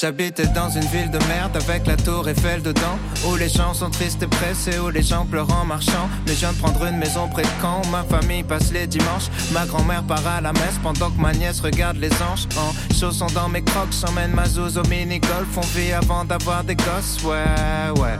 [0.00, 3.90] J'habitais dans une ville de merde avec la tour Eiffel dedans Où les gens sont
[3.90, 6.08] tristes et pressés, où les gens pleurent en marchant.
[6.24, 9.28] Mais je viens de prendre une maison près de où ma famille passe les dimanches.
[9.50, 12.46] Ma grand-mère part à la messe pendant que ma nièce regarde les anges.
[12.56, 15.48] En chaussons dans mes crocs, j'emmène ma zouze au mini-golf.
[15.56, 18.18] On vit avant d'avoir des gosses, ouais, ouais.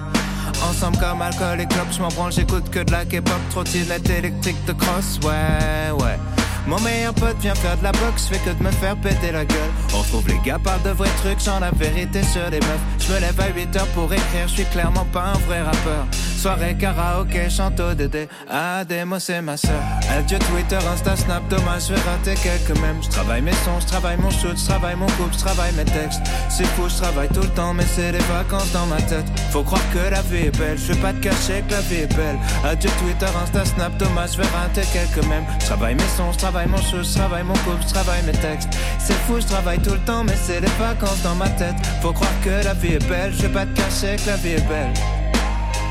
[0.68, 4.64] Ensemble comme alcool et clope, je m'en branle, j'écoute que de la K-pop, trottinette électrique
[4.66, 6.18] de cross, ouais, ouais.
[6.66, 9.44] Mon meilleur pote vient faire de la boxe, fait que de me faire péter la
[9.44, 9.70] gueule.
[9.94, 12.80] On trouve les gars parlent de vrais trucs, genre la vérité sur les meufs.
[12.98, 16.06] Je me lève à 8 heures pour écrire, je suis clairement pas un vrai rappeur.
[16.38, 18.28] Soirée karaoké, chante au Dédé.
[18.48, 19.82] Ah, moi c'est ma soeur.
[20.10, 23.02] Adieu Twitter, Insta, Snap, dommage, je vais rater quelques mèmes.
[23.02, 25.84] Je travaille mes sons, je travaille mon shoot, je travaille mon couple, je travaille mes
[25.84, 26.20] textes.
[26.48, 29.26] C'est fou, je travaille tout le temps, mais c'est les vacances dans ma tête.
[29.50, 32.02] Faut croire que la vie est belle, je vais pas te cacher que la vie
[32.02, 32.38] est belle.
[32.64, 35.44] Adieu Twitter, Insta, Snap, dommage, je vais rater quelques mèmes.
[35.60, 38.32] Je travaille mes sons, je travaille mon shoot, je travaille mon couple, je travaille mes
[38.32, 38.68] textes.
[38.98, 41.76] C'est fou, je travaille tout le temps, mais c'est les vacances dans ma tête.
[42.02, 44.54] Faut croire que la vie est belle, je vais pas te cacher que la vie
[44.54, 44.92] est belle.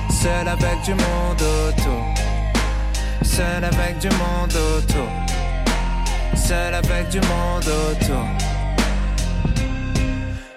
[0.10, 2.04] Seul avec du monde autour.
[3.24, 5.10] Seul avec du monde autour.
[6.36, 8.57] Seul avec du monde autour.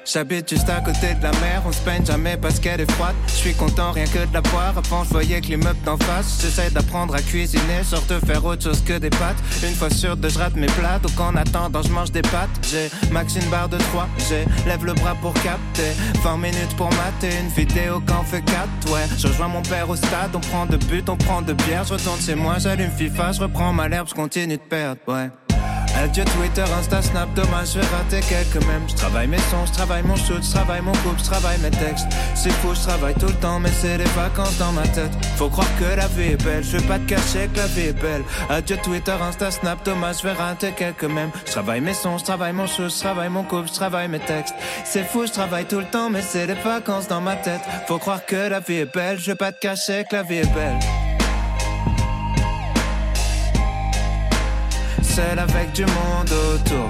[0.05, 3.15] J'habite juste à côté de la mer, on se peigne jamais parce qu'elle est froide.
[3.27, 6.41] Je suis content rien que de la boire, avant je voyais que l'immeuble d'en face.
[6.41, 9.37] J'essaie d'apprendre à cuisiner, genre de faire autre chose que des pâtes.
[9.63, 12.51] Une fois sûr de je rate mes plats, donc en attendant je mange des pâtes.
[12.69, 15.93] J'ai max une barre de 3, j'ai lève le bras pour capter.
[16.23, 19.07] 20 minutes pour mater une vidéo quand fait 4, ouais.
[19.19, 21.85] Je rejoins mon père au stade, on prend de but, on prend de bière.
[21.85, 25.31] Je retourne chez moi, j'allume FIFA, je reprends ma l'herbe, je continue de perdre, ouais.
[26.01, 28.89] Adieu Twitter, Insta, Snap, dommage, je vais rater quelques mèmes.
[28.89, 31.71] Je travaille mes sons, je travaille mon shoot, je travaille mon couple, je travaille mes
[31.71, 32.07] textes.
[32.35, 35.13] C'est fou, je travaille tout le temps, mais c'est les vacances dans ma tête.
[35.37, 37.89] Faut croire que la vie est belle, je vais pas te cacher que la vie
[37.89, 38.23] est belle.
[38.49, 41.33] Adieu Twitter, Insta, Snap, dommage, je vais rater quelques mèmes.
[41.45, 44.21] Je travaille mes sons, je travaille mon shoot, je travaille mon couple, je travaille mes
[44.21, 44.55] textes.
[44.87, 47.61] C'est fou, je travaille tout le temps, mais c'est les vacances dans ma tête.
[47.87, 50.37] Faut croire que la vie est belle, je vais pas te cacher que la vie
[50.37, 50.79] est belle.
[55.11, 56.89] Seul avec du monde autour.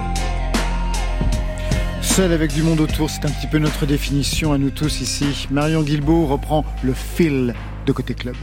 [2.03, 5.47] Seul avec du monde autour, c'est un petit peu notre définition à nous tous ici.
[5.49, 7.55] Marion Guilbault reprend le fil
[7.87, 8.35] de Côté Club.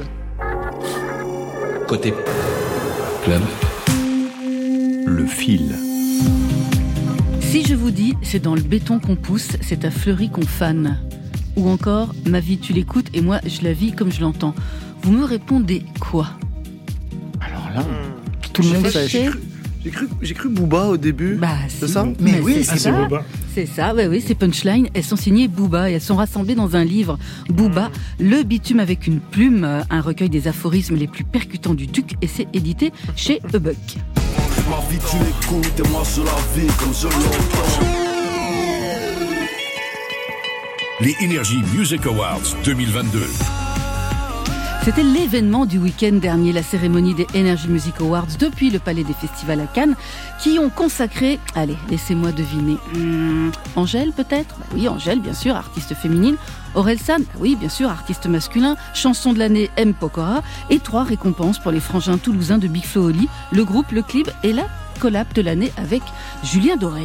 [1.86, 2.12] Côté
[3.22, 3.40] club.
[5.06, 5.76] Le fil.
[7.40, 10.98] Si je vous dis c'est dans le béton qu'on pousse, c'est à Fleury qu'on fane.
[11.54, 14.56] Ou encore, ma vie tu l'écoutes et moi je la vis comme je l'entends.
[15.02, 16.26] Vous me répondez quoi?
[17.40, 17.84] Alors là,
[18.52, 19.30] tout le monde sait.
[19.88, 21.36] J'ai cru, j'ai cru Booba au début.
[21.36, 21.92] Bah, c'est si.
[21.94, 22.92] ça Mais oui, c'est ça.
[22.92, 23.24] Booba.
[23.54, 26.76] C'est ça, ouais, oui, ces punchlines, elles sont signées Booba et elles sont rassemblées dans
[26.76, 27.18] un livre.
[27.48, 31.86] Booba, le bitume avec une plume, euh, un recueil des aphorismes les plus percutants du
[31.86, 33.76] Duc et c'est édité chez Ebuck.
[34.68, 37.98] Ma vie tu l'écoutes et moi je la vis comme je l'entends.
[41.00, 43.67] Les Energy Music Awards 2022.
[44.84, 49.12] C'était l'événement du week-end dernier, la cérémonie des Energy Music Awards depuis le Palais des
[49.12, 49.94] Festivals à Cannes,
[50.40, 54.56] qui ont consacré, allez, laissez-moi deviner, hmm, Angèle peut-être?
[54.58, 56.36] Bah Oui, Angèle, bien sûr, artiste féminine.
[56.74, 58.76] Aurel San Bah Oui, bien sûr, artiste masculin.
[58.94, 59.92] Chanson de l'année M.
[59.92, 60.42] Pokora.
[60.70, 64.30] Et trois récompenses pour les frangins toulousains de Big Flo Oli, le groupe, le clip
[64.42, 64.64] et la
[65.00, 66.02] collab de l'année avec
[66.42, 67.04] Julien Doré.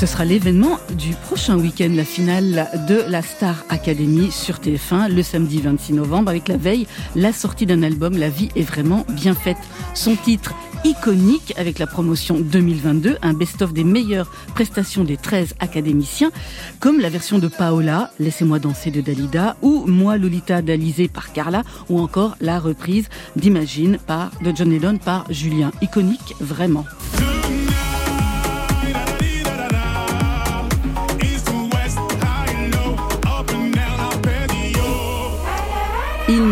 [0.00, 5.22] Ce sera l'événement du prochain week-end, la finale de la Star Academy sur TF1 le
[5.22, 6.86] samedi 26 novembre avec la veille,
[7.16, 9.58] la sortie d'un album La vie est vraiment bien faite.
[9.92, 16.30] Son titre iconique avec la promotion 2022, un best-of des meilleures prestations des 13 académiciens,
[16.78, 21.62] comme la version de Paola, Laissez-moi danser de Dalida, ou Moi Lolita d'Alizé par Carla,
[21.90, 25.72] ou encore la reprise d'Imagine par, de John Lennon par Julien.
[25.82, 26.86] Iconique, vraiment.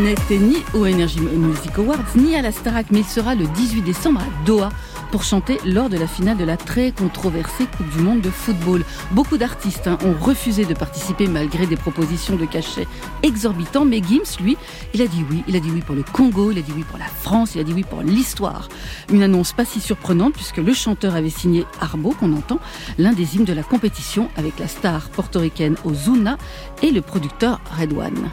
[0.09, 3.83] N'était ni au Energy Music Awards ni à la Starac, mais il sera le 18
[3.83, 4.71] décembre à Doha
[5.11, 8.85] pour chanter lors de la finale de la très controversée Coupe du Monde de football.
[9.13, 12.87] Beaucoup d'artistes hein, ont refusé de participer malgré des propositions de cachets
[13.23, 14.57] exorbitants, mais Gims, lui,
[14.95, 15.43] il a dit oui.
[15.49, 17.61] Il a dit oui pour le Congo, il a dit oui pour la France, il
[17.61, 18.69] a dit oui pour l'histoire.
[19.13, 22.59] Une annonce pas si surprenante puisque le chanteur avait signé Arbo, qu'on entend,
[22.99, 26.39] l'un des hymnes de la compétition avec la star portoricaine Ozuna
[26.83, 28.31] et le producteur Red One.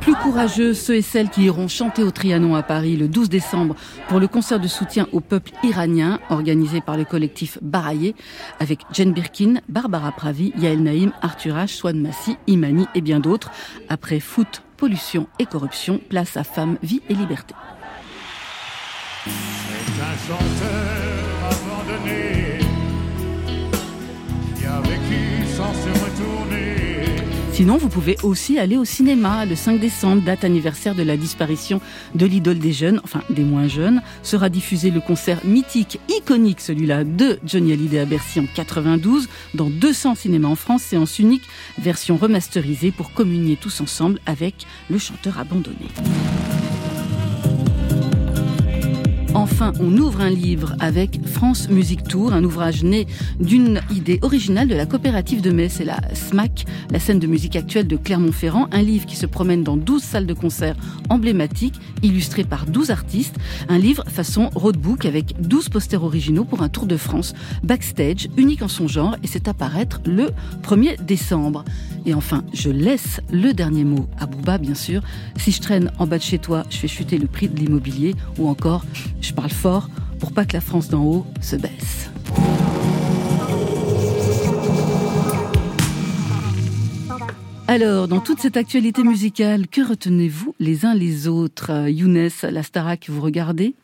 [0.00, 3.74] Plus courageux, ceux et celles qui iront chanter au Trianon à Paris le 12 décembre
[4.08, 8.14] pour le concert de soutien au peuple iranien organisé par le collectif Baraye
[8.60, 13.50] avec Jen Birkin, Barbara Pravi, Yael Naïm, Arthur H, Swan Massi, Imani et bien d'autres.
[13.88, 17.54] Après foot, pollution et corruption, place à femmes, vie et liberté.
[27.58, 31.80] Sinon, vous pouvez aussi aller au cinéma le 5 décembre, date anniversaire de la disparition
[32.14, 34.00] de l'idole des jeunes, enfin des moins jeunes.
[34.22, 39.70] Sera diffusé le concert mythique, iconique celui-là, de Johnny Hallyday à Bercy en 92, dans
[39.70, 41.42] 200 cinémas en France, séance unique,
[41.80, 44.54] version remasterisée pour communier tous ensemble avec
[44.88, 45.88] le chanteur abandonné.
[49.34, 53.06] Enfin, on ouvre un livre avec France Music Tour, un ouvrage né
[53.38, 57.54] d'une idée originale de la coopérative de Metz, c'est la SMAC, la scène de musique
[57.54, 60.76] actuelle de Clermont-Ferrand, un livre qui se promène dans 12 salles de concert
[61.10, 63.36] emblématiques, illustré par 12 artistes,
[63.68, 68.62] un livre façon roadbook avec 12 posters originaux pour un tour de France, backstage, unique
[68.62, 70.30] en son genre, et c'est à paraître le
[70.62, 71.64] 1er décembre.
[72.06, 75.02] Et enfin, je laisse le dernier mot à Booba, bien sûr.
[75.36, 78.14] Si je traîne en bas de chez toi, je fais chuter le prix de l'immobilier,
[78.38, 78.84] ou encore,
[79.20, 82.10] je parle fort pour pas que la France d'en haut se baisse.
[87.70, 91.70] Alors, dans toute cette actualité musicale, que retenez-vous les uns les autres?
[91.70, 93.74] Euh, Younes, la Starac, vous regardez?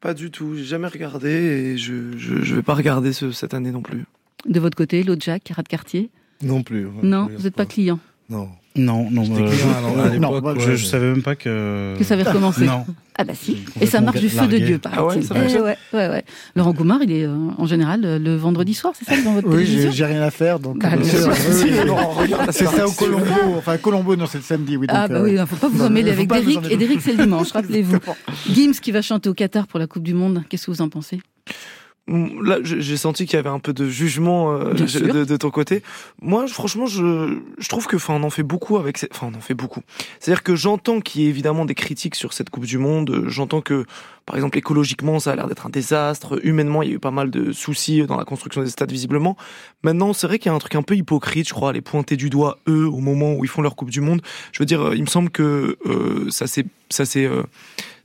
[0.00, 3.54] Pas du tout, j'ai jamais regardé et je, je, je vais pas regarder ce, cette
[3.54, 4.04] année non plus.
[4.46, 6.10] De votre côté, l'autre Jack, Rat Cartier
[6.42, 6.86] Non plus.
[7.02, 7.98] Non, vous n'êtes pas client?
[8.28, 8.50] Non.
[8.76, 11.94] Non, non, euh, je- non, ouais, je, mais- je savais même pas que.
[11.96, 12.84] Que ça avait recommencé Non.
[13.16, 13.58] Ah bah si.
[13.80, 14.58] Et ça marche du feu de.
[14.58, 14.98] Dieu, paraît-il.
[14.98, 16.24] Ah ouais, ça Eh fonctionne ouais, ouais, ouais.
[16.56, 19.64] Laurent Goumard, il est euh, en général le vendredi soir, c'est ça, dans votre Oui,
[19.92, 20.80] j'ai rien à faire, donc.
[20.80, 21.04] Bah, euh,
[22.50, 23.24] c'est- ça au Colombo.
[23.56, 24.88] Enfin, Colombo, non, c'est le samedi, oui.
[24.88, 26.58] donc, Ah bah euh, oui, il faut pas vous emmêler avec Derrick.
[26.68, 27.98] Et Derrick, c'est le dimanche, rappelez-vous.
[28.50, 30.42] Gims qui va chanter au Qatar pour la Coupe du Monde.
[30.48, 31.20] Qu'est-ce que vous en pensez?
[32.06, 35.82] Là, j'ai senti qu'il y avait un peu de jugement euh, de, de- ton côté.
[36.20, 39.38] Moi, franchement, je, je trouve que, enfin, on en fait beaucoup avec, ces- enfin, on
[39.38, 39.80] en fait beaucoup.
[40.20, 43.24] C'est-à-dire que j'entends qu'il y ait évidemment des critiques sur cette Coupe du Monde.
[43.28, 43.86] J'entends que,
[44.26, 46.38] par exemple, écologiquement, ça a l'air d'être un désastre.
[46.44, 49.38] Humainement, il y a eu pas mal de soucis dans la construction des stades, visiblement.
[49.82, 51.80] Maintenant, c'est vrai qu'il y a un truc un peu hypocrite, je crois, à les
[51.80, 54.20] pointer du doigt eux au moment où ils font leur Coupe du Monde.
[54.52, 57.42] Je veux dire, euh, il me semble que euh, ça s'est, ça s'est, euh,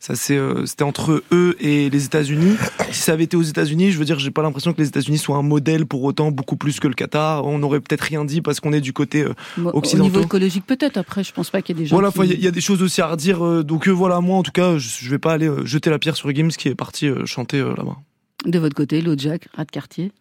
[0.02, 2.56] Ça c'est euh, c'était entre eux et les États-Unis.
[2.91, 5.18] Si ça avait été aux États-Unis, je veux dire, j'ai pas l'impression que les États-Unis
[5.18, 7.45] soient un modèle pour autant beaucoup plus que le Qatar.
[7.45, 10.12] On n'aurait peut-être rien dit parce qu'on est du côté euh, Bon, Au occidental.
[10.12, 10.95] niveau écologique, peut-être.
[10.97, 11.95] Après, je pense pas qu'il y ait des gens.
[11.97, 13.45] Voilà, qui- il y, a- il y a des choses aussi à redire.
[13.45, 16.16] euh, donc voilà, moi en tout cas, je, je vais pas aller jeter la pierre
[16.16, 17.97] sur Gims qui est parti chanter là-bas.
[18.45, 20.14] De votre côté, l'autre Jack, rat de quartier.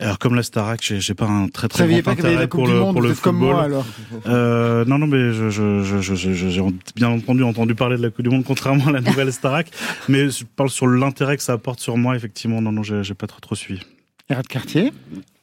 [0.00, 3.02] Alors comme la Starac, j'ai j'ai pas un très très grand intérêt pour le pour
[3.02, 3.34] le football.
[3.34, 3.86] moi alors.
[4.26, 6.62] Euh, non, non, mais je, je, je, je, je- je- j'ai
[6.94, 9.68] bien entendu entendu parler de la Coupe du Monde, contrairement à la nouvelle Starac.
[10.08, 12.60] mais je parle sur l'intérêt que ça apporte sur moi, effectivement.
[12.62, 13.80] Non, non, j'ai j'ai pas trop trop suivi.
[14.30, 14.92] De quartier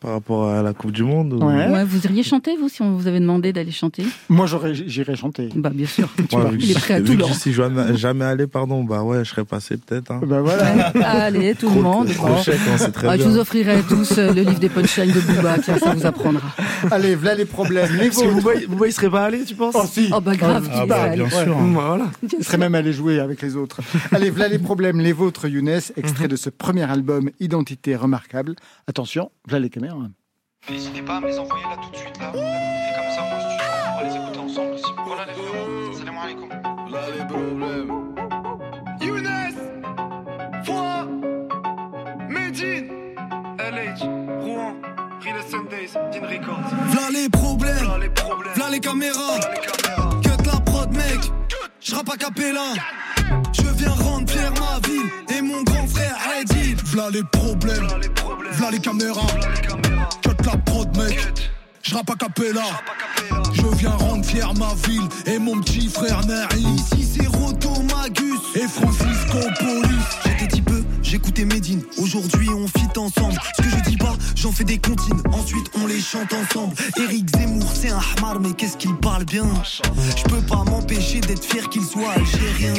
[0.05, 1.67] Par rapport à la Coupe du Monde ou- Ouais.
[1.67, 4.45] Ouais, vous iriez chanter, vous, si on vous avait demandé d'aller chanter Moi,
[4.85, 5.49] j'irais chanter.
[5.55, 6.07] Bah, bien sûr.
[6.31, 7.27] Ouais, vu que Il est prêt à tout vu que leur.
[7.29, 10.11] j'y suis jamais, jamais allé, pardon, bah ouais, je serais passé peut-être.
[10.11, 10.21] Hein.
[10.27, 10.87] Bah voilà.
[11.03, 12.09] Allez, tout le monde.
[12.09, 12.51] Crochet,
[12.93, 15.93] très Ah, je vous offrirai tous euh, le livre des punchlines de Booba, tiens, ça
[15.95, 16.49] vous apprendra.
[16.91, 17.91] Allez, voilà les problèmes.
[17.93, 18.43] Les Parce que vôtres.
[18.43, 19.73] Booba, Booba, il serait pas allé, tu penses?
[19.75, 20.11] Oh si.
[20.15, 21.55] Oh, bah grave, Ah tu bah, bien sûr.
[21.55, 22.05] Bah, Voilà.
[22.37, 23.79] Il serait même allé jouer avec les autres.
[24.11, 28.55] Allez, voilà les problèmes, les vôtres, Younes, extrait de ce premier album Identité remarquable.
[28.87, 29.94] Attention, voilà les caméras.
[30.69, 32.29] N'hésitez pas à me les envoyer là tout de suite là.
[32.29, 34.91] Et comme ça, moi, si tu veux, on va les écouter ensemble aussi.
[35.05, 36.49] Voilà les frérots, salam alaikum.
[36.49, 38.15] Là les problèmes.
[39.01, 39.55] Younes,
[40.63, 41.05] Foix,
[42.29, 42.87] Medine,
[43.59, 44.03] LH,
[44.41, 44.73] Rouen,
[45.21, 46.69] Real Sundays, Dean Records.
[46.89, 48.53] V'là les problèmes, Voilà les problèmes.
[48.55, 49.13] v'là les caméras.
[49.39, 50.09] Voilà les caméras.
[50.23, 51.31] Cut la prod, mec.
[51.79, 52.73] J'rappe à capella.
[53.85, 56.75] Je viens rendre fier ma ville et mon grand frère Eddie.
[56.85, 57.87] V'là les problèmes,
[58.53, 59.27] v'là les caméras.
[60.23, 61.19] Cut la prod, mec.
[61.83, 62.63] J'rappe à capella.
[63.53, 66.65] Je viens rendre fier ma ville et mon petit frère Nari.
[66.75, 70.05] Ici c'est Roto Magus et Francisco Polis.
[70.25, 71.83] J'étais petit peu, j'écoutais Medine.
[71.99, 73.39] Aujourd'hui on fit ensemble.
[73.55, 75.21] Ce que je dis pas, j'en fais des comptines.
[75.31, 76.73] Ensuite on les chante ensemble.
[76.97, 79.45] Eric Zemmour c'est un hamar mais qu'est-ce qu'il parle bien?
[80.17, 82.73] Je peux pas m'empêcher d'être fier qu'il soit algérien.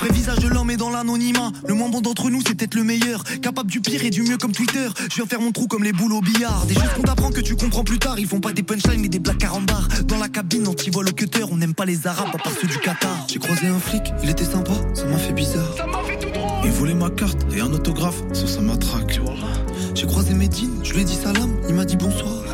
[0.00, 1.52] Vrai visage de l'homme est dans l'anonymat.
[1.66, 3.24] Le moins bon d'entre nous, c'est peut-être le meilleur.
[3.40, 4.88] Capable du pire et du mieux comme Twitter.
[5.10, 6.66] Je viens faire mon trou comme les boules au billard.
[6.66, 8.18] Des choses qu'on t'apprend que tu comprends plus tard.
[8.18, 9.88] Ils font pas des punchlines mais des blagues carambars.
[10.04, 11.44] Dans la cabine, anti-vol au cutter.
[11.50, 13.26] On n'aime pas les arabes à part ceux du Qatar.
[13.28, 15.74] J'ai croisé un flic, il était sympa, ça m'a fait bizarre.
[15.76, 16.60] Ça m'a fait tout droit.
[16.64, 19.20] Il voulait ma carte et un autographe, ça, ça m'attraque.
[19.94, 22.44] J'ai croisé Medine, je lui ai dit salam, il m'a dit bonsoir.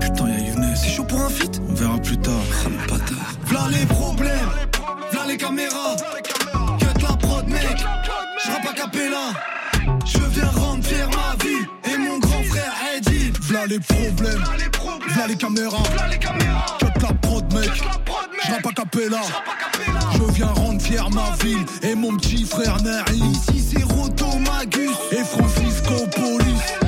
[0.00, 0.74] Putain, y'a Younes.
[0.76, 1.60] C'est chaud pour un feat?
[1.68, 2.34] On verra plus tard.
[2.64, 3.34] Ah, le bâtard.
[3.46, 4.50] V'là les problèmes,
[5.12, 5.96] v'là les caméras.
[8.48, 9.32] J'rappe à capella.
[10.04, 13.32] Je viens rendre fier ma ville et mon grand frère Eddie.
[13.42, 14.44] V'là les problèmes,
[15.08, 15.82] v'là les caméras.
[15.90, 16.78] Voilà les caméras.
[16.78, 17.70] Cut la prod, mec.
[18.40, 19.20] À capella.
[20.14, 23.18] Je viens rendre fier ma ville et mon petit frère Nari.
[23.18, 26.87] Ici c'est Roto Magus et Francisco Polis.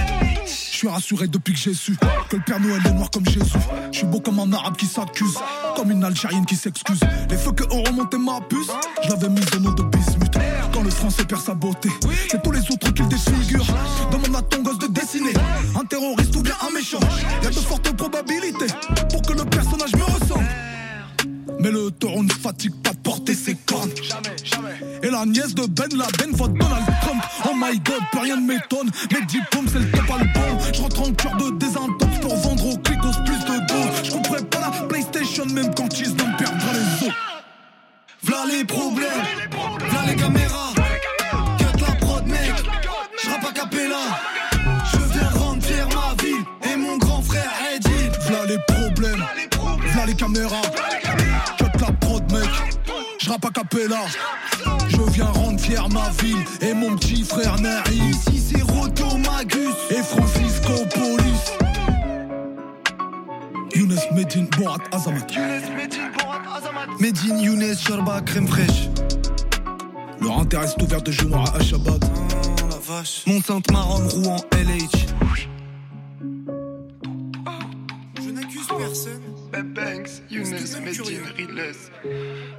[0.81, 1.95] Je suis rassuré depuis que j'ai su
[2.31, 3.53] que le Père Noël est noir comme Jésus.
[3.93, 5.37] Je suis beau comme un arabe qui s'accuse,
[5.77, 7.01] comme une Algérienne qui s'excuse.
[7.29, 8.71] Les feux que ont remonté ma puce,
[9.05, 10.39] je l'avais mise au nom de bismuth.
[10.73, 11.91] Quand le français perd sa beauté,
[12.31, 13.67] c'est tous les autres qui le défigurent.
[14.11, 15.35] Demande à ton gosse de dessiner
[15.79, 17.01] un terroriste ou bien un méchant.
[17.43, 18.73] Y a de fortes probabilités
[19.11, 19.93] pour que le personnage.
[21.63, 23.91] Mais le taureau ne fatigue pas de porter ses cornes.
[25.03, 27.23] Et la nièce de Ben Laden vote Donald Trump.
[27.45, 28.91] Oh my god, plus rien ne m'étonne.
[29.13, 30.59] Mes diplômes, c'est le top album.
[30.73, 34.05] Je rentre en cœur de désintox pour vendre aux clicos plus de dos.
[34.05, 37.15] Je comprends pas la PlayStation, même quand ils me perdra les os.
[38.23, 39.25] V'là les problèmes,
[39.91, 40.73] v'là les caméras.
[41.59, 42.55] Cut la prod, mec.
[43.23, 44.40] J'rappe à capella.
[50.07, 50.63] Les caméras.
[51.59, 52.49] Cut la prod, mec.
[53.19, 54.05] J'rappe à capella.
[54.89, 58.01] Je viens rendre fier ma ville et mon petit frère Nari.
[58.11, 61.53] Ici c'est Roto Magus et Francisco Polis.
[63.75, 65.27] Younes Medine Borat Azamat.
[65.31, 66.87] Younes, Medine, Borat, Azamat.
[66.99, 68.89] Medine Younes Sharba crème fraîche.
[70.21, 72.03] Leur intérêt est ouvert de juin à Shabbat.
[72.03, 73.23] Oh la vache.
[73.27, 75.07] Mont Sainte Maronne, Rouen, LH.
[78.23, 79.30] Je n'accuse personne.
[79.53, 80.53] Beb Banks, Younes,
[80.85, 81.75] Medine, Riles,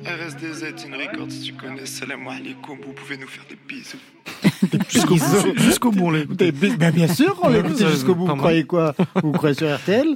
[0.05, 3.97] RSDZ, In Records, tu connais, salam alaikum, vous pouvez nous faire des bisous.
[4.89, 6.51] Jusqu'au bout, jusqu'au bout, on l'a écouté.
[6.51, 8.27] Ben, bien sûr, on l'a écouté jusqu'au bout.
[8.27, 8.93] Vous croyez quoi?
[9.23, 10.15] Vous croyez sur RTL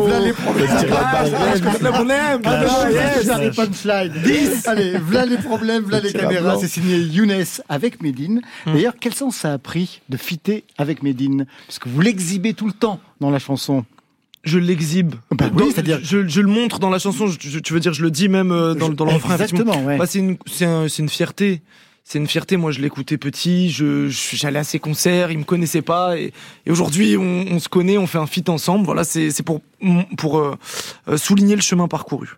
[0.00, 0.68] Voilà les problèmes.
[0.68, 3.24] Le problème, Ah, non, Clash.
[3.24, 4.60] yes, les punchlines.
[4.66, 6.56] Allez, voilà les problèmes, voilà les caméras.
[6.60, 8.40] C'est signé Younes avec Medine.
[8.66, 8.72] Hum.
[8.74, 12.66] D'ailleurs, quel sens ça a pris de fitter avec Medine Parce que vous l'exhibez tout
[12.66, 13.84] le temps dans la chanson.
[14.46, 15.14] Je l'exhibe.
[15.32, 17.26] Bah oui, c'est-à-dire- je, je le montre dans la chanson.
[17.26, 19.34] Je, je- tu veux dire, je le dis même euh, dans, le- dans le refrain.
[19.34, 19.62] effectivement.
[19.64, 19.98] Exactement, ouais.
[19.98, 21.60] Bah, c'est une, c'est un- c'est une fierté.
[22.08, 22.56] C'est une fierté.
[22.56, 23.68] Moi, je l'écoutais petit.
[23.70, 25.32] Je, j'allais à ses concerts.
[25.32, 26.16] Il me connaissait pas.
[26.16, 26.32] Et,
[26.64, 27.98] et aujourd'hui, on, on se connaît.
[27.98, 28.84] On fait un feat ensemble.
[28.86, 29.60] Voilà, c'est, c'est pour,
[30.16, 30.54] pour euh,
[31.08, 32.28] euh, souligner le chemin parcouru.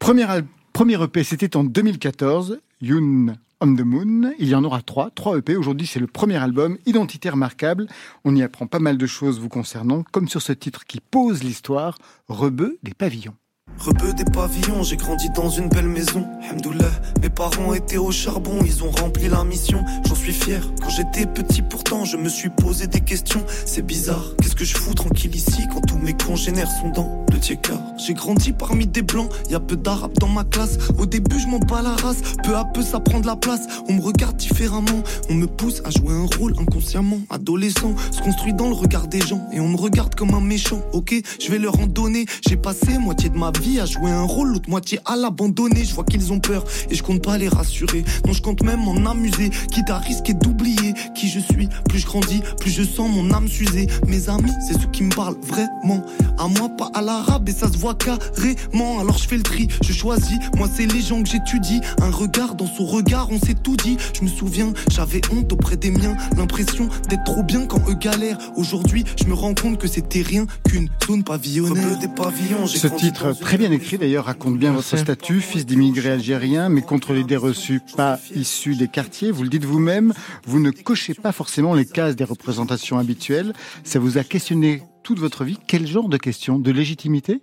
[0.00, 0.26] Premier,
[0.72, 2.58] premier EP, c'était en 2014.
[2.82, 4.32] Yoon on the Moon.
[4.38, 5.56] Il y en aura trois, trois EP.
[5.56, 7.86] Aujourd'hui, c'est le premier album, Identité remarquable.
[8.24, 11.42] On y apprend pas mal de choses vous concernant, comme sur ce titre qui pose
[11.42, 11.98] l'histoire,
[12.28, 13.34] Rebeu des pavillons.
[13.78, 16.26] Rebeu des pavillons, j'ai grandi dans une belle maison.
[16.50, 16.90] Hamdoullah,
[17.22, 19.84] mes parents étaient au charbon, ils ont rempli la mission.
[20.06, 20.60] J'en suis fier.
[20.82, 23.44] Quand j'étais petit, pourtant, je me suis posé des questions.
[23.64, 27.38] C'est bizarre, qu'est-ce que je fous tranquille ici quand tous mes congénères sont dans le
[27.38, 27.58] tiers
[27.98, 30.78] J'ai grandi parmi des blancs, y a peu d'arabes dans ma classe.
[30.98, 33.66] Au début, je m'en bats la race, peu à peu, ça prend de la place.
[33.88, 37.18] On me regarde différemment, on me pousse à jouer un rôle inconsciemment.
[37.30, 40.80] Adolescent, se construit dans le regard des gens et on me regarde comme un méchant.
[40.92, 42.24] Ok, je vais leur en donner.
[42.48, 45.84] J'ai passé moitié de ma vie à jouer un rôle, l'autre moitié à l'abandonner.
[45.84, 48.04] Je vois qu'ils ont peur et je compte pas les rassurer.
[48.24, 51.68] Non, je compte même m'en amuser, quitte à risquer d'oublier qui je suis.
[51.88, 53.88] Plus je grandis, plus je sens mon âme s'user.
[54.06, 56.02] Mes amis, c'est ceux qui me parlent vraiment.
[56.38, 59.00] À moi, pas à l'arabe et ça se voit carrément.
[59.00, 60.38] Alors je fais le tri, je choisis.
[60.56, 61.80] Moi, c'est les gens que j'étudie.
[62.00, 63.96] Un regard dans son regard, on s'est tout dit.
[64.14, 66.16] Je me souviens, j'avais honte auprès des miens.
[66.36, 68.38] L'impression d'être trop bien quand eux galèrent.
[68.56, 71.98] Aujourd'hui, je me rends compte que c'était rien qu'une zone pavillonnaire.
[71.98, 76.68] Des pavillons, Ce titre très bien écrit d'ailleurs raconte bien votre statut, fils d'immigrés algériens,
[76.68, 79.30] mais contre l'idée reçue, pas issu des quartiers.
[79.30, 80.12] Vous le dites vous-même,
[80.46, 83.52] vous ne cochez pas forcément les cases des représentations habituelles.
[83.84, 85.58] Ça vous a questionné toute votre vie.
[85.66, 86.58] Quel genre de questions?
[86.58, 87.40] De légitimité?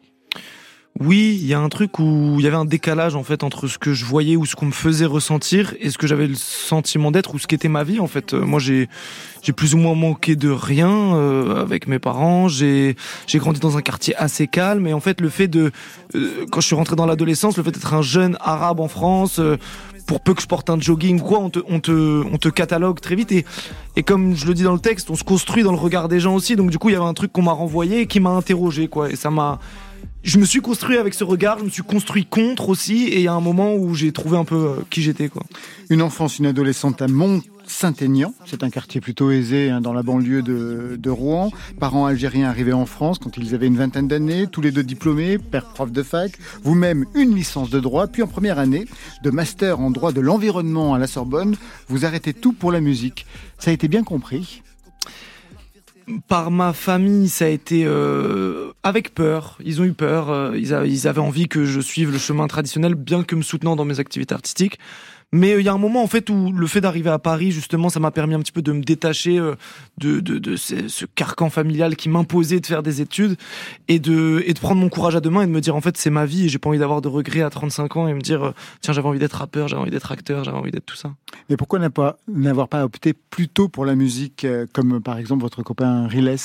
[0.99, 3.67] Oui, il y a un truc où il y avait un décalage en fait entre
[3.67, 6.35] ce que je voyais ou ce qu'on me faisait ressentir et ce que j'avais le
[6.35, 8.33] sentiment d'être ou ce qu'était ma vie en fait.
[8.35, 8.89] Euh, moi j'ai
[9.41, 12.47] j'ai plus ou moins manqué de rien euh, avec mes parents.
[12.47, 15.71] J'ai j'ai grandi dans un quartier assez calme et en fait le fait de
[16.13, 19.41] euh, quand je suis rentré dans l'adolescence, le fait d'être un jeune arabe en France,
[20.05, 22.99] pour peu que je porte un jogging quoi, on te, on te, on te catalogue
[22.99, 23.31] très vite.
[23.31, 23.45] Et,
[23.95, 26.19] et comme je le dis dans le texte, on se construit dans le regard des
[26.19, 26.55] gens aussi.
[26.55, 28.87] Donc du coup, il y avait un truc qu'on m'a renvoyé et qui m'a interrogé,
[28.87, 29.09] quoi.
[29.09, 29.59] Et ça m'a,
[30.23, 33.23] je me suis construit avec ce regard, je me suis construit contre aussi, et il
[33.23, 35.27] y a un moment où j'ai trouvé un peu euh, qui j'étais.
[35.27, 35.43] quoi.
[35.89, 40.41] Une enfance, une adolescente à Mont-Saint-Aignan, c'est un quartier plutôt aisé hein, dans la banlieue
[40.41, 41.51] de, de, Rouen.
[41.77, 45.37] Parents algériens arrivés en France quand ils avaient une vingtaine d'années, tous les deux diplômés,
[45.37, 46.31] père prof de fac,
[46.63, 48.85] vous-même une licence de droit, puis en première année
[49.23, 51.57] de master en droit de l'environnement à la Sorbonne,
[51.89, 53.25] vous arrêtez tout pour la musique.
[53.59, 54.63] Ça a été bien compris
[56.27, 59.57] par ma famille, ça a été euh, avec peur.
[59.63, 60.29] Ils ont eu peur.
[60.29, 63.75] Euh, ils, ils, avaient envie que je suive le chemin traditionnel, bien que me soutenant
[63.75, 64.79] dans mes activités artistiques.
[65.33, 67.51] Mais euh, il y a un moment en fait où le fait d'arriver à Paris,
[67.51, 69.55] justement, ça m'a permis un petit peu de me détacher euh,
[69.97, 73.35] de, de, de ce, carcan familial qui m'imposait de faire des études
[73.87, 75.81] et de, et de prendre mon courage à deux mains et de me dire en
[75.81, 78.13] fait c'est ma vie et j'ai pas envie d'avoir de regrets à 35 ans et
[78.13, 80.85] me dire euh, tiens j'avais envie d'être rappeur, j'avais envie d'être acteur, j'avais envie d'être
[80.85, 81.11] tout ça.
[81.49, 86.07] Mais pourquoi n'avoir pas, pas opté plutôt pour la musique comme par exemple votre copain
[86.07, 86.37] Riles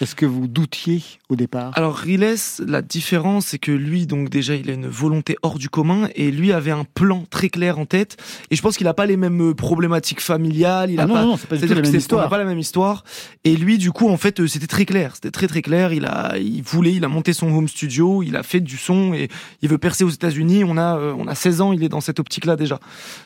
[0.00, 1.72] Est-ce que vous doutiez au départ?
[1.74, 2.36] Alors Riles,
[2.66, 6.30] la différence c'est que lui donc déjà il a une volonté hors du commun et
[6.30, 8.16] lui avait un plan très clair en tête
[8.50, 10.90] et je pense qu'il a pas les mêmes euh, problématiques familiales.
[10.90, 12.28] Il ah a non, pas, non, c'est pas, du tout la même histoire.
[12.28, 13.04] pas la même histoire.
[13.44, 15.12] Et lui, du coup, en fait, euh, c'était très clair.
[15.14, 15.92] C'était très très clair.
[15.92, 19.14] Il a, il voulait, il a monté son home studio, il a fait du son
[19.14, 19.28] et
[19.62, 20.64] il veut percer aux États-Unis.
[20.64, 22.78] On a, euh, on a 16 ans, il est dans cette optique-là déjà.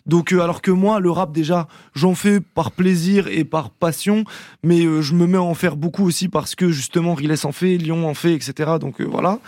[0.07, 4.25] Donc, alors que moi, le rap déjà, j'en fais par plaisir et par passion,
[4.63, 7.77] mais je me mets à en faire beaucoup aussi parce que justement, Riles en fait,
[7.79, 8.73] Lyon en fait, etc.
[8.81, 9.39] Donc voilà.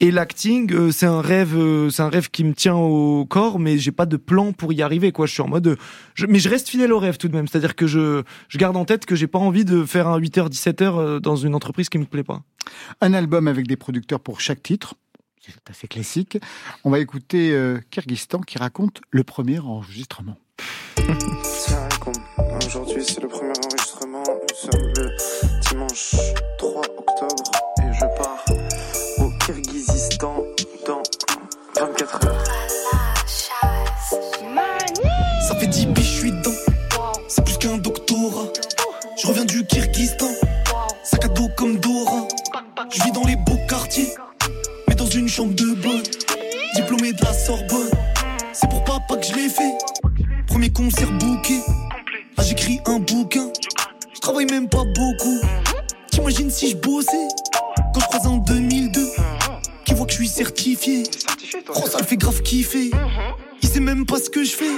[0.00, 1.56] Et l'acting, c'est un rêve,
[1.90, 4.82] c'est un rêve qui me tient au corps, mais j'ai pas de plan pour y
[4.82, 5.26] arriver quoi.
[5.26, 5.78] Je suis en mode,
[6.14, 7.48] je, mais je reste fidèle au rêve tout de même.
[7.48, 10.50] C'est-à-dire que je, je garde en tête que j'ai pas envie de faire un 8h,
[10.50, 12.42] 17h euh, dans une entreprise qui me plaît pas.
[13.00, 14.94] Un album avec des producteurs pour chaque titre.
[15.40, 16.38] C'est assez classique.
[16.84, 20.36] On va écouter euh, Kyrgyzstan qui raconte le premier enregistrement.
[22.66, 24.22] Aujourd'hui, c'est le premier enregistrement.
[24.22, 26.14] Nous sommes le dimanche
[26.60, 27.42] 3 octobre
[27.78, 28.44] et je pars
[29.18, 30.44] au Kyrgyzstan
[30.86, 31.02] dans
[31.74, 32.44] 24 heures.
[35.48, 36.50] Ça fait 10 piges, je suis dedans.
[37.28, 38.52] C'est plus qu'un doctorat.
[39.16, 40.28] Je reviens du Kyrgyzstan.
[41.02, 42.28] Sac à dos comme Dora.
[42.92, 44.12] Je vis dans les beaux quartiers.
[44.86, 46.02] Mais dans une chambre de bonne.
[46.74, 47.90] Diplômé de la Sorbonne.
[48.52, 49.78] C'est pour papa que je l'ai fait.
[50.46, 51.58] Premier concert booké.
[52.36, 53.50] Là j'écris un bouquin.
[54.12, 55.40] Je travaille même pas beaucoup.
[56.20, 57.28] T'imagines si je bossais
[57.94, 59.00] quand je croise en 2002
[59.86, 61.04] Qui voit que je suis certifié.
[61.74, 62.90] Oh ça le fait grave kiffer.
[63.62, 64.70] Il sait même pas ce que je fais.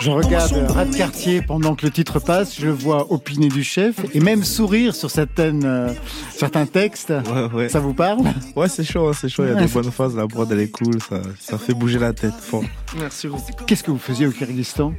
[0.00, 4.20] Je regarde Rat Quartier pendant que le titre passe, je vois opiner du chef et
[4.20, 5.88] même sourire sur certaines, euh,
[6.30, 7.10] certains textes.
[7.10, 7.68] Ouais, ouais.
[7.70, 8.20] Ça vous parle?
[8.54, 9.44] Ouais, c'est chaud, hein, c'est chaud.
[9.44, 11.98] Il y a des bonnes phases, la prod elle est cool, ça, ça fait bouger
[11.98, 12.64] la tête fort.
[12.98, 13.42] Merci beaucoup.
[13.66, 14.94] Qu'est-ce que vous faisiez au Kyrgyzstan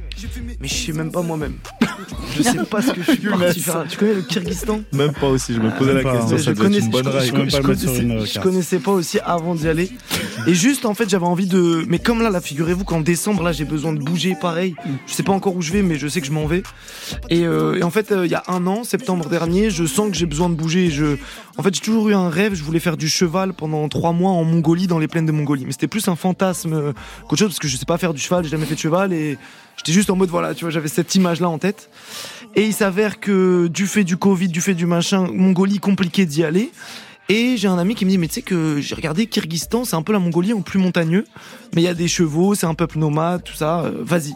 [0.60, 1.54] Mais je sais même pas moi-même.
[2.36, 3.84] Je sais pas ce que je suis parti faire.
[3.88, 4.80] Tu connais le Kyrgyzstan?
[4.92, 8.78] Même pas aussi, je me posais la question, ça je une bonne connaissais, je connaissais
[8.78, 9.90] pas aussi avant d'y aller.
[10.46, 11.84] Et juste, en fait, j'avais envie de.
[11.88, 14.74] Mais comme là, là, figurez-vous qu'en décembre, là j'ai besoin de bouger pareil.
[15.06, 16.62] Je sais pas encore où je vais, mais je sais que je m'en vais.
[17.30, 20.10] Et, euh, et en fait, euh, il y a un an, septembre dernier, je sens
[20.10, 20.90] que j'ai besoin de bouger.
[20.90, 21.16] Je...
[21.56, 24.32] En fait, j'ai toujours eu un rêve, je voulais faire du cheval pendant trois mois
[24.32, 25.64] en Mongolie, dans les plaines de Mongolie.
[25.64, 26.92] Mais c'était plus un fantasme euh,
[27.28, 29.12] qu'autre chose, parce que je sais pas faire du cheval, j'ai jamais fait de cheval,
[29.12, 29.38] et
[29.76, 31.90] j'étais juste en mode, voilà, tu vois, j'avais cette image-là en tête.
[32.56, 36.42] Et il s'avère que du fait du Covid, du fait du machin, Mongolie, compliqué d'y
[36.42, 36.72] aller.
[37.28, 39.96] Et j'ai un ami qui me dit, mais tu sais que j'ai regardé Kyrgyzstan, c'est
[39.96, 41.24] un peu la Mongolie en plus montagneux,
[41.74, 44.34] mais il y a des chevaux, c'est un peuple nomade, tout ça, euh, vas-y.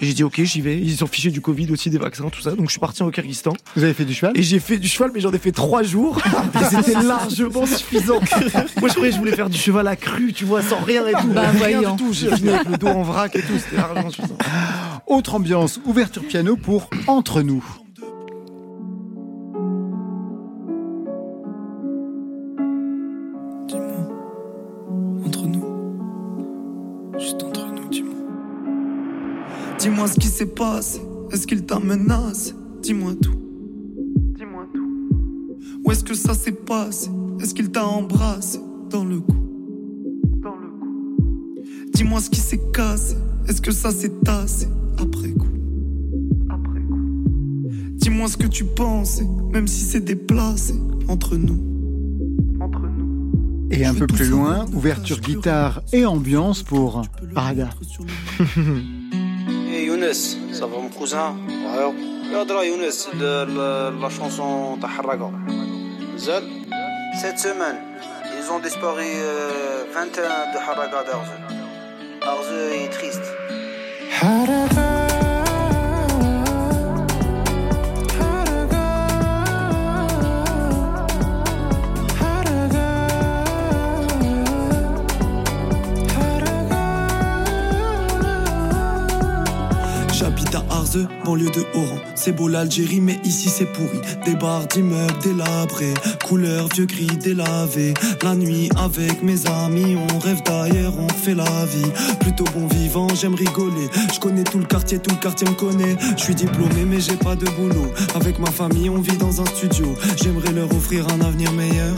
[0.00, 0.78] Et j'ai dit, ok, j'y vais.
[0.78, 2.52] Ils sont fichés du Covid aussi, des vaccins, tout ça.
[2.52, 3.52] Donc je suis parti au Kyrgyzstan.
[3.74, 4.32] Vous avez fait du cheval?
[4.36, 6.18] Et j'ai fait du cheval, mais j'en ai fait trois jours.
[6.54, 8.20] et c'était largement suffisant.
[8.80, 11.04] Moi, je croyais que je voulais faire du cheval à cru, tu vois, sans rien
[11.08, 11.28] et tout.
[11.28, 11.96] Bah, rien voyons.
[11.96, 12.12] du tout.
[12.12, 13.58] J'ai avec le dos en vrac et tout.
[13.58, 14.38] C'était largement suffisant.
[15.08, 17.64] Autre ambiance, ouverture piano pour Entre nous.
[25.24, 25.64] Entre nous,
[27.18, 27.47] juste entre nous, dis-moi.
[29.78, 31.00] Dis-moi ce qui s'est passé.
[31.30, 32.52] Est-ce qu'il t'a menacé
[32.82, 33.38] Dis-moi tout.
[34.36, 35.08] Dis-moi tout.
[35.84, 37.08] Où est-ce que ça s'est passé
[37.40, 38.58] Est-ce qu'il t'a embrassé
[38.90, 39.36] dans le cou
[40.42, 41.62] Dans le cou.
[41.94, 43.16] Dis-moi ce qui s'est cassé.
[43.46, 44.66] Est-ce que ça s'est tassé
[44.98, 45.46] après coup
[46.50, 47.70] Après coup.
[47.92, 50.74] Dis-moi ce que tu pensais, même si c'est déplacé
[51.06, 51.58] entre nous.
[52.60, 53.68] Entre nous.
[53.70, 57.02] Et un peu plus loin, ouverture guitare et ambiance pour
[57.32, 57.70] Parada.
[60.08, 62.32] Et Younes, ça va mon cousin Ouais.
[62.32, 65.30] Yadra Younes, de la, chanson Taharraga.
[66.16, 66.44] Zel,
[67.20, 67.76] cette semaine,
[68.38, 71.28] ils ont disparu euh, 21 de Harraga d'Arze.
[72.22, 73.34] Arze est triste.
[90.88, 91.98] Arze, banlieue de Oran.
[92.14, 94.00] C'est beau l'Algérie, mais ici c'est pourri.
[94.24, 97.94] Des bars d'immeubles délabrés, couleur vieux gris délavé.
[98.22, 101.92] La nuit avec mes amis, on rêve d'ailleurs, on fait la vie.
[102.20, 103.88] Plutôt bon vivant, j'aime rigoler.
[104.12, 105.96] Je connais tout le quartier, tout le quartier me connaît.
[106.16, 107.92] Je suis diplômé, mais j'ai pas de boulot.
[108.14, 109.94] Avec ma famille, on vit dans un studio.
[110.16, 111.96] J'aimerais leur offrir un avenir meilleur.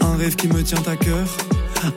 [0.00, 1.26] Un rêve qui me tient à cœur.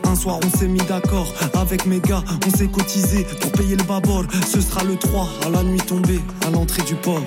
[0.04, 3.84] Un soir on s'est mis d'accord avec mes gars, on s'est cotisé pour payer le
[3.84, 4.26] babord.
[4.48, 7.22] Ce sera le 3 à la nuit tombée, à l'entrée du port.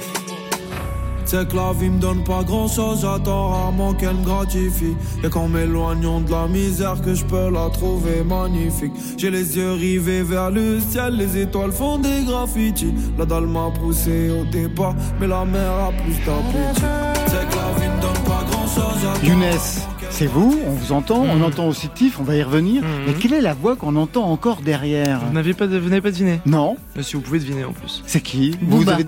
[1.26, 4.94] C'est que la vie me donne pas grand chose, j'attends rarement qu'elle me gratifie.
[5.24, 8.92] Et qu'en m'éloignant de la misère, que je peux la trouver magnifique.
[9.16, 12.94] J'ai les yeux rivés vers le ciel, les étoiles font des graffitis.
[13.18, 16.82] La dalle m'a poussé au départ, mais la mer a plus d'appétit.
[17.26, 19.82] C'est que la vie me donne pas grand chose, Younes,
[20.14, 22.82] c'est vous, on vous entend, on entend aussi Tiff, on va y revenir.
[23.06, 25.20] Mais quelle est la voix qu'on entend encore derrière?
[25.26, 26.40] Vous n'avez pas, de- vous n'avez pas deviné?
[26.46, 26.76] Non.
[26.96, 28.02] Monsieur, vous pouvez deviner en plus.
[28.06, 28.56] C'est qui?
[28.62, 29.06] Vous avez-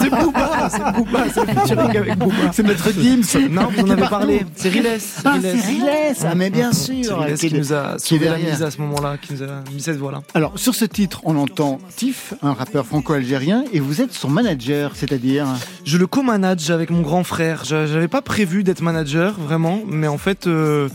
[0.00, 2.34] C'est Booba, c'est Booba, c'est le featuring avec Booba.
[2.52, 3.48] C'est Maître Gims.
[3.50, 4.46] Non, vous en avez parlé.
[4.56, 4.88] C'est Riles.
[5.24, 6.16] Ah, c'est Riles.
[6.24, 7.04] Ah, mais bien sûr.
[7.04, 9.62] C'est Riles Qui qui nous a sauvé la mise à ce moment-là, qui nous a
[9.74, 10.22] mis cette voix-là.
[10.34, 14.92] Alors, sur ce titre, on entend Tiff, un rappeur franco-algérien, et vous êtes son manager,
[14.94, 15.46] c'est-à-dire
[15.84, 17.64] Je le co-manage avec mon grand frère.
[17.64, 20.88] Je- J'avais pas prévu d'être manager, vraiment, mais en fait, euh,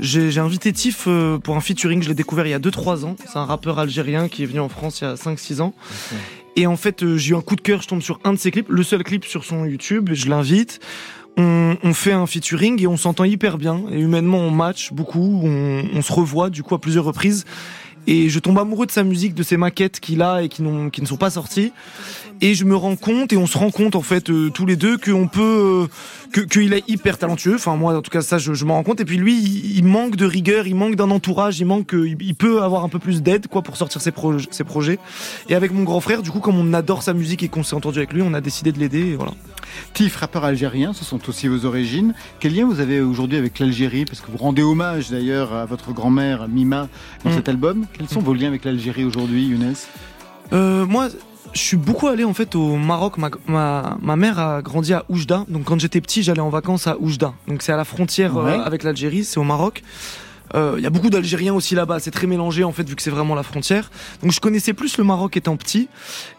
[0.00, 2.02] j'ai j'ai invité Tiff euh, pour un featuring.
[2.02, 3.16] Je l'ai découvert il y a 2-3 ans.
[3.30, 5.74] C'est un rappeur algérien qui est venu en France il y a 5-6 ans.
[6.56, 7.82] Et en fait, euh, j'ai eu un coup de cœur.
[7.82, 10.10] Je tombe sur un de ses clips, le seul clip sur son YouTube.
[10.12, 10.80] Je l'invite.
[11.38, 13.82] On, fait un featuring et on s'entend hyper bien.
[13.90, 15.40] Et humainement, on match beaucoup.
[15.42, 17.44] On, on se revoit du coup à plusieurs reprises.
[18.06, 21.00] Et je tombe amoureux de sa musique, de ses maquettes qu'il a et qui, qui
[21.00, 21.72] ne sont pas sorties.
[22.44, 24.74] Et je me rends compte, et on se rend compte en fait euh, tous les
[24.74, 25.86] deux, qu'on peut, euh,
[26.32, 27.54] que qu'il est hyper talentueux.
[27.54, 29.00] Enfin moi, en tout cas ça, je, je m'en rends compte.
[29.00, 32.08] Et puis lui, il, il manque de rigueur, il manque d'un entourage, il manque, euh,
[32.08, 34.98] il, il peut avoir un peu plus d'aide quoi pour sortir ses, proj- ses projets.
[35.48, 37.76] Et avec mon grand frère, du coup, comme on adore sa musique et qu'on s'est
[37.76, 39.14] entendu avec lui, on a décidé de l'aider.
[39.14, 39.32] Voilà.
[39.94, 42.12] Tiff, rappeur algérien, ce sont aussi vos origines.
[42.40, 44.04] Quel lien vous avez aujourd'hui avec l'Algérie?
[44.04, 46.88] Parce que vous rendez hommage d'ailleurs à votre grand-mère Mima
[47.24, 47.34] dans Mm.
[47.34, 47.86] cet album.
[47.96, 49.74] Quels sont vos liens avec l'Algérie aujourd'hui, Younes?
[50.52, 51.08] Euh, moi,
[51.54, 53.18] je suis beaucoup allé en fait au Maroc.
[53.18, 55.44] Ma, ma, ma mère a grandi à Oujda.
[55.48, 57.34] Donc quand j'étais petit, j'allais en vacances à Oujda.
[57.48, 59.82] Donc c'est à la frontière euh, avec l'Algérie, c'est au Maroc.
[60.54, 63.02] Euh, Il y a beaucoup d'Algériens aussi là-bas, c'est très mélangé en fait vu que
[63.02, 63.90] c'est vraiment la frontière.
[64.22, 65.88] Donc je connaissais plus le Maroc étant petit.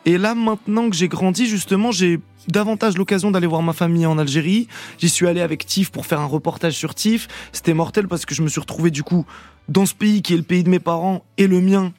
[0.06, 4.18] Et là maintenant que j'ai grandi justement, j'ai davantage l'occasion d'aller voir ma famille en
[4.18, 4.68] Algérie.
[5.00, 7.28] J'y suis allé avec Tif pour faire un reportage sur Tif.
[7.52, 9.26] C'était mortel parce que je me suis retrouvé du coup
[9.70, 11.94] dans ce pays qui est le pays de mes parents et le mien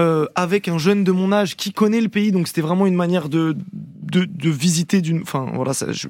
[0.00, 2.32] euh, avec un jeune de mon âge qui connaît le pays.
[2.32, 3.56] Donc c'était vraiment une manière de,
[4.02, 5.22] de, de visiter d'une.
[5.22, 6.08] Enfin voilà, ça, je-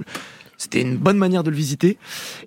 [0.60, 1.98] c'était une bonne manière de le visiter.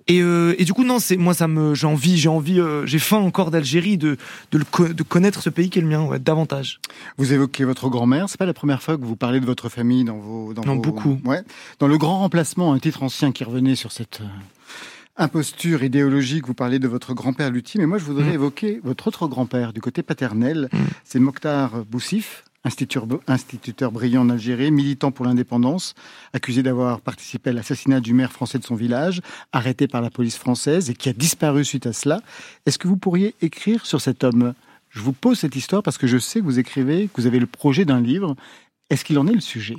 [0.06, 2.84] Et, euh, et du coup, non, c'est moi, ça me, j'ai envie, j'ai envie, euh,
[2.84, 4.18] j'ai faim encore d'Algérie, de,
[4.50, 6.78] de, le co- de connaître ce pays qui est le mien, ouais, davantage.
[7.16, 8.28] Vous évoquez votre grand-mère.
[8.28, 10.52] C'est pas la première fois que vous parlez de votre famille dans vos.
[10.52, 11.18] Dans Non, vos- beaucoup.
[11.24, 11.40] Ouais.
[11.78, 14.20] Dans le Grand Remplacement, un titre ancien qui revenait sur cette
[15.16, 17.78] imposture idéologique, vous parlez de votre grand-père Lutti.
[17.78, 18.34] Mais moi, je voudrais Mm.
[18.34, 20.68] évoquer votre autre grand-père du côté paternel.
[21.04, 22.44] C'est Mokhtar Boussif.
[22.64, 25.96] Instituteur, instituteur brillant en Algérie, militant pour l'indépendance,
[26.32, 30.36] accusé d'avoir participé à l'assassinat du maire français de son village, arrêté par la police
[30.38, 32.20] française et qui a disparu suite à cela.
[32.64, 34.54] Est-ce que vous pourriez écrire sur cet homme?
[34.90, 37.40] Je vous pose cette histoire parce que je sais que vous écrivez, que vous avez
[37.40, 38.36] le projet d'un livre.
[38.90, 39.78] Est-ce qu'il en est le sujet?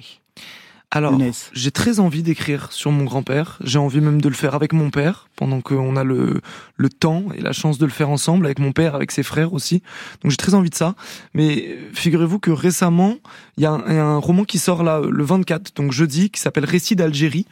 [0.95, 1.17] Alors,
[1.53, 3.57] j'ai très envie d'écrire sur mon grand-père.
[3.63, 6.39] J'ai envie même de le faire avec mon père, pendant qu'on a le,
[6.77, 9.51] le temps et la chance de le faire ensemble, avec mon père, avec ses frères
[9.51, 9.83] aussi.
[10.21, 10.95] Donc j'ai très envie de ça.
[11.33, 13.17] Mais figurez-vous que récemment,
[13.57, 16.63] il y y a un roman qui sort là le 24, donc jeudi, qui s'appelle
[16.63, 17.45] Récit d'Algérie,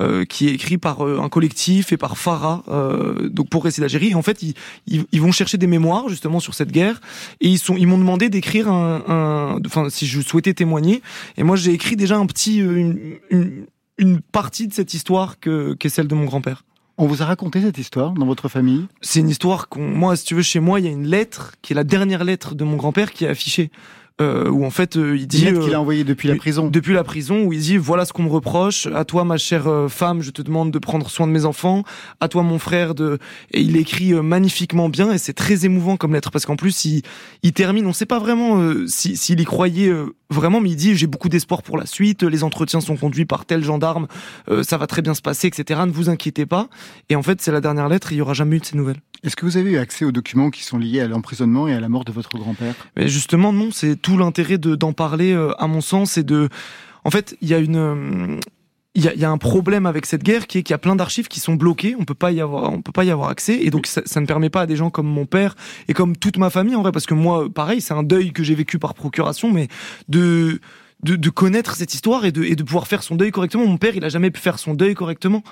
[0.00, 3.82] euh, qui est écrit par euh, un collectif et par Farah, euh, donc pour Récit
[3.82, 4.12] d'Algérie.
[4.12, 4.54] Et en fait, ils,
[4.86, 7.02] ils, vont chercher des mémoires justement sur cette guerre
[7.42, 11.02] et ils sont, ils m'ont demandé d'écrire un, enfin si je souhaitais témoigner.
[11.36, 13.66] Et moi, j'ai écrit déjà un petit, euh, une, une,
[13.98, 16.64] une partie de cette histoire que, qui est celle de mon grand-père.
[16.96, 18.86] On vous a raconté cette histoire dans votre famille?
[19.00, 21.52] C'est une histoire qu'on, moi, si tu veux, chez moi, il y a une lettre
[21.60, 23.70] qui est la dernière lettre de mon grand-père qui est affichée.
[24.20, 26.68] Euh, où en fait euh, il dit qu'il euh, a envoyée depuis la prison.
[26.68, 29.66] depuis la prison où il dit voilà ce qu'on me reproche à toi ma chère
[29.66, 31.82] euh, femme je te demande de prendre soin de mes enfants
[32.20, 33.18] à toi mon frère de
[33.50, 37.02] et il écrit magnifiquement bien et c'est très émouvant comme lettre parce qu'en plus il,
[37.42, 41.06] il termine on sait pas vraiment euh, si- s'il y croyait euh, vraiment dit j'ai
[41.06, 44.06] beaucoup d'espoir pour la suite les entretiens sont conduits par tel gendarme
[44.50, 46.68] euh, ça va très bien se passer etc ne vous inquiétez pas
[47.08, 48.76] et en fait c'est la dernière lettre et il y aura jamais eu de ces
[48.76, 51.72] nouvelles Est-ce que vous avez eu accès aux documents qui sont liés à l'emprisonnement et
[51.74, 52.74] à la mort de votre grand-père?
[52.96, 56.48] Mais justement, non, c'est tout l'intérêt de- d'en parler, euh, à mon sens, et de.
[57.04, 58.38] En fait, il y a une.
[58.94, 60.94] Il y, y a un problème avec cette guerre qui est qu'il y a plein
[60.94, 63.58] d'archives qui sont bloquées, on peut pas y avoir, on peut pas y avoir accès,
[63.60, 65.56] et donc ça, ça ne permet pas à des gens comme mon père
[65.88, 68.44] et comme toute ma famille en vrai, parce que moi, pareil, c'est un deuil que
[68.44, 69.68] j'ai vécu par procuration, mais
[70.08, 70.60] de
[71.04, 73.66] de, de connaître cette histoire et de, et de pouvoir faire son deuil correctement.
[73.66, 75.42] Mon père, il a jamais pu faire son deuil correctement.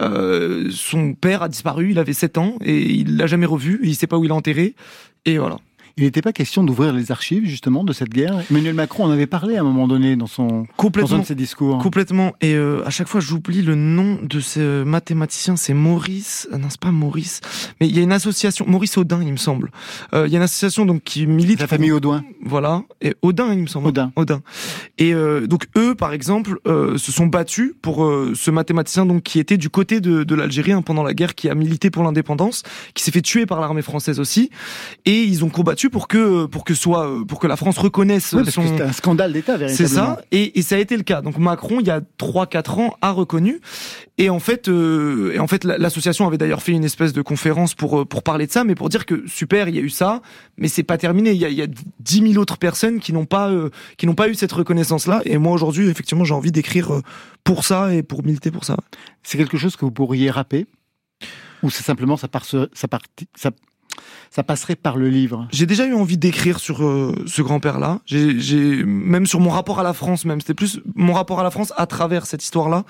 [0.00, 3.94] Euh, son père a disparu, il avait 7 ans et il l'a jamais revu, il
[3.94, 4.74] sait pas où il est enterré,
[5.24, 5.58] et voilà.
[5.96, 8.42] Il n'était pas question d'ouvrir les archives justement de cette guerre.
[8.50, 11.10] Emmanuel Macron en avait parlé à un moment donné dans son Complètement.
[11.10, 11.78] dans un de ses discours.
[11.78, 12.32] Complètement.
[12.40, 15.56] Et euh, à chaque fois, j'oublie le nom de ce mathématicien.
[15.56, 16.48] C'est Maurice.
[16.52, 17.40] euh, Non, c'est pas Maurice.
[17.80, 18.64] Mais il y a une association.
[18.68, 19.70] Maurice Audin, il me semble.
[20.14, 21.60] Euh, il y a une association donc qui milite.
[21.60, 22.24] La famille Audouin.
[22.44, 22.82] Voilà.
[23.00, 23.88] Et Audin, il me semble.
[23.88, 24.12] Audin.
[24.16, 24.40] Audin.
[24.98, 29.22] Et euh, donc eux, par exemple, euh, se sont battus pour euh, ce mathématicien donc
[29.22, 32.02] qui était du côté de, de l'Algérie hein, pendant la guerre, qui a milité pour
[32.02, 32.62] l'indépendance,
[32.94, 34.50] qui s'est fait tuer par l'armée française aussi.
[35.04, 38.32] Et ils ont combattu pour que pour que soit euh, pour que la France reconnaisse
[38.32, 40.16] Oui, parce son c'était un scandale d'État c'est véritablement.
[40.16, 41.22] ça, et, et ça a été le cas.
[41.22, 43.60] Donc Macron, il y a 3-4 ans, a reconnu.
[44.18, 47.22] Et en fait, euh, et en fait, la- l'association avait d'ailleurs fait une espèce de
[47.22, 49.82] conférence pour euh, pour parler de ça, mais pour dire que super, il y a
[49.82, 50.22] eu ça,
[50.58, 51.32] mais c'est pas terminé.
[51.32, 51.66] Il y a, il y a
[52.00, 55.22] 10 000 autres personnes qui n'ont pas euh, qui n'ont pas eu cette reconnaissance-là.
[55.24, 56.90] Et moi aujourd'hui, effectivement, j'ai envie d'écrire
[57.44, 58.76] pour ça et pour militer pour ça.
[59.22, 60.66] C'est quelque chose que vous pourriez rapper?
[61.62, 63.50] Ou c'est simplement ça, part, ça, parti- ça,
[64.30, 68.00] ça passerait par le livre J'ai déjà eu envie d'écrire sur euh, ce grand-père-là.
[68.06, 71.50] J'ai, même sur mon rapport à la France, même c'était plus mon rapport à la
[71.50, 72.84] France à travers cette histoire-là.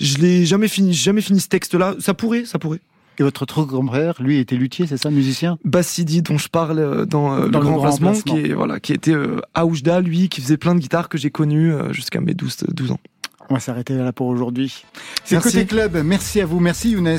[0.00, 1.94] Je l'ai jamais fini, jamais fini ce texte-là.
[1.98, 2.80] Ça pourrait, ça pourrait.
[3.18, 5.58] Et votre autre grand-père, lui, était luthier, c'est ça, musicien?
[5.64, 8.78] Bassidi, dont je parle euh, dans, euh, Dans le le grand placement, qui est voilà,
[8.78, 12.20] qui était euh, à Oujda, lui, qui faisait plein de guitares que j'ai connues jusqu'à
[12.20, 13.00] mes 12, 12 ans.
[13.50, 14.84] On va s'arrêter là pour aujourd'hui.
[15.24, 15.40] C'est.
[15.40, 17.16] Côté Club, merci à vous, merci Younes.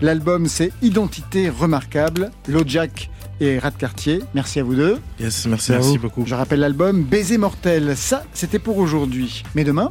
[0.00, 3.10] L'album c'est Identité remarquable, Lojack
[3.40, 4.20] et Rat Cartier.
[4.34, 4.98] Merci à vous deux.
[5.18, 6.02] Yes, merci, à Merci vous.
[6.02, 6.24] beaucoup.
[6.26, 7.96] Je rappelle l'album Baiser mortel.
[7.96, 9.42] Ça, c'était pour aujourd'hui.
[9.54, 9.90] Mais demain?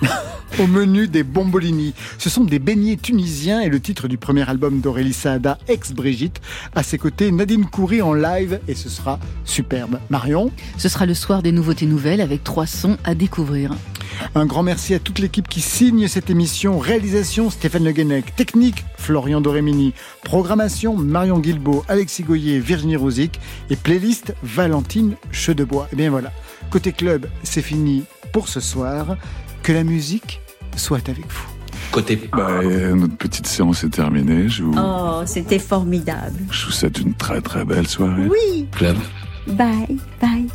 [0.58, 1.94] Au menu des bombolini.
[2.18, 6.40] Ce sont des beignets tunisiens et le titre du premier album d'Aurélie Saada, ex-Brigitte.
[6.74, 10.00] À ses côtés, Nadine Coury en live et ce sera superbe.
[10.10, 13.74] Marion Ce sera le soir des nouveautés nouvelles avec trois sons à découvrir.
[14.34, 16.78] Un grand merci à toute l'équipe qui signe cette émission.
[16.78, 18.34] Réalisation Stéphane Le Guenec.
[18.36, 19.94] Technique Florian Doremini.
[20.24, 23.40] Programmation Marion Guilbeault, Alexis Goyer, Virginie Rosic.
[23.70, 25.88] Et playlist Valentine Chedebois.
[25.92, 26.32] Et bien voilà.
[26.70, 29.16] Côté club, c'est fini pour ce soir.
[29.62, 30.40] Que la musique
[30.76, 31.48] soit avec vous.
[31.92, 34.48] Côté Bah, euh, notre petite séance est terminée.
[34.48, 36.38] Je vous, Oh, c'était formidable.
[36.50, 38.28] je vous souhaite une très très belle soirée.
[38.28, 38.66] Oui.
[38.72, 38.96] club.
[39.48, 40.46] Bye, bye.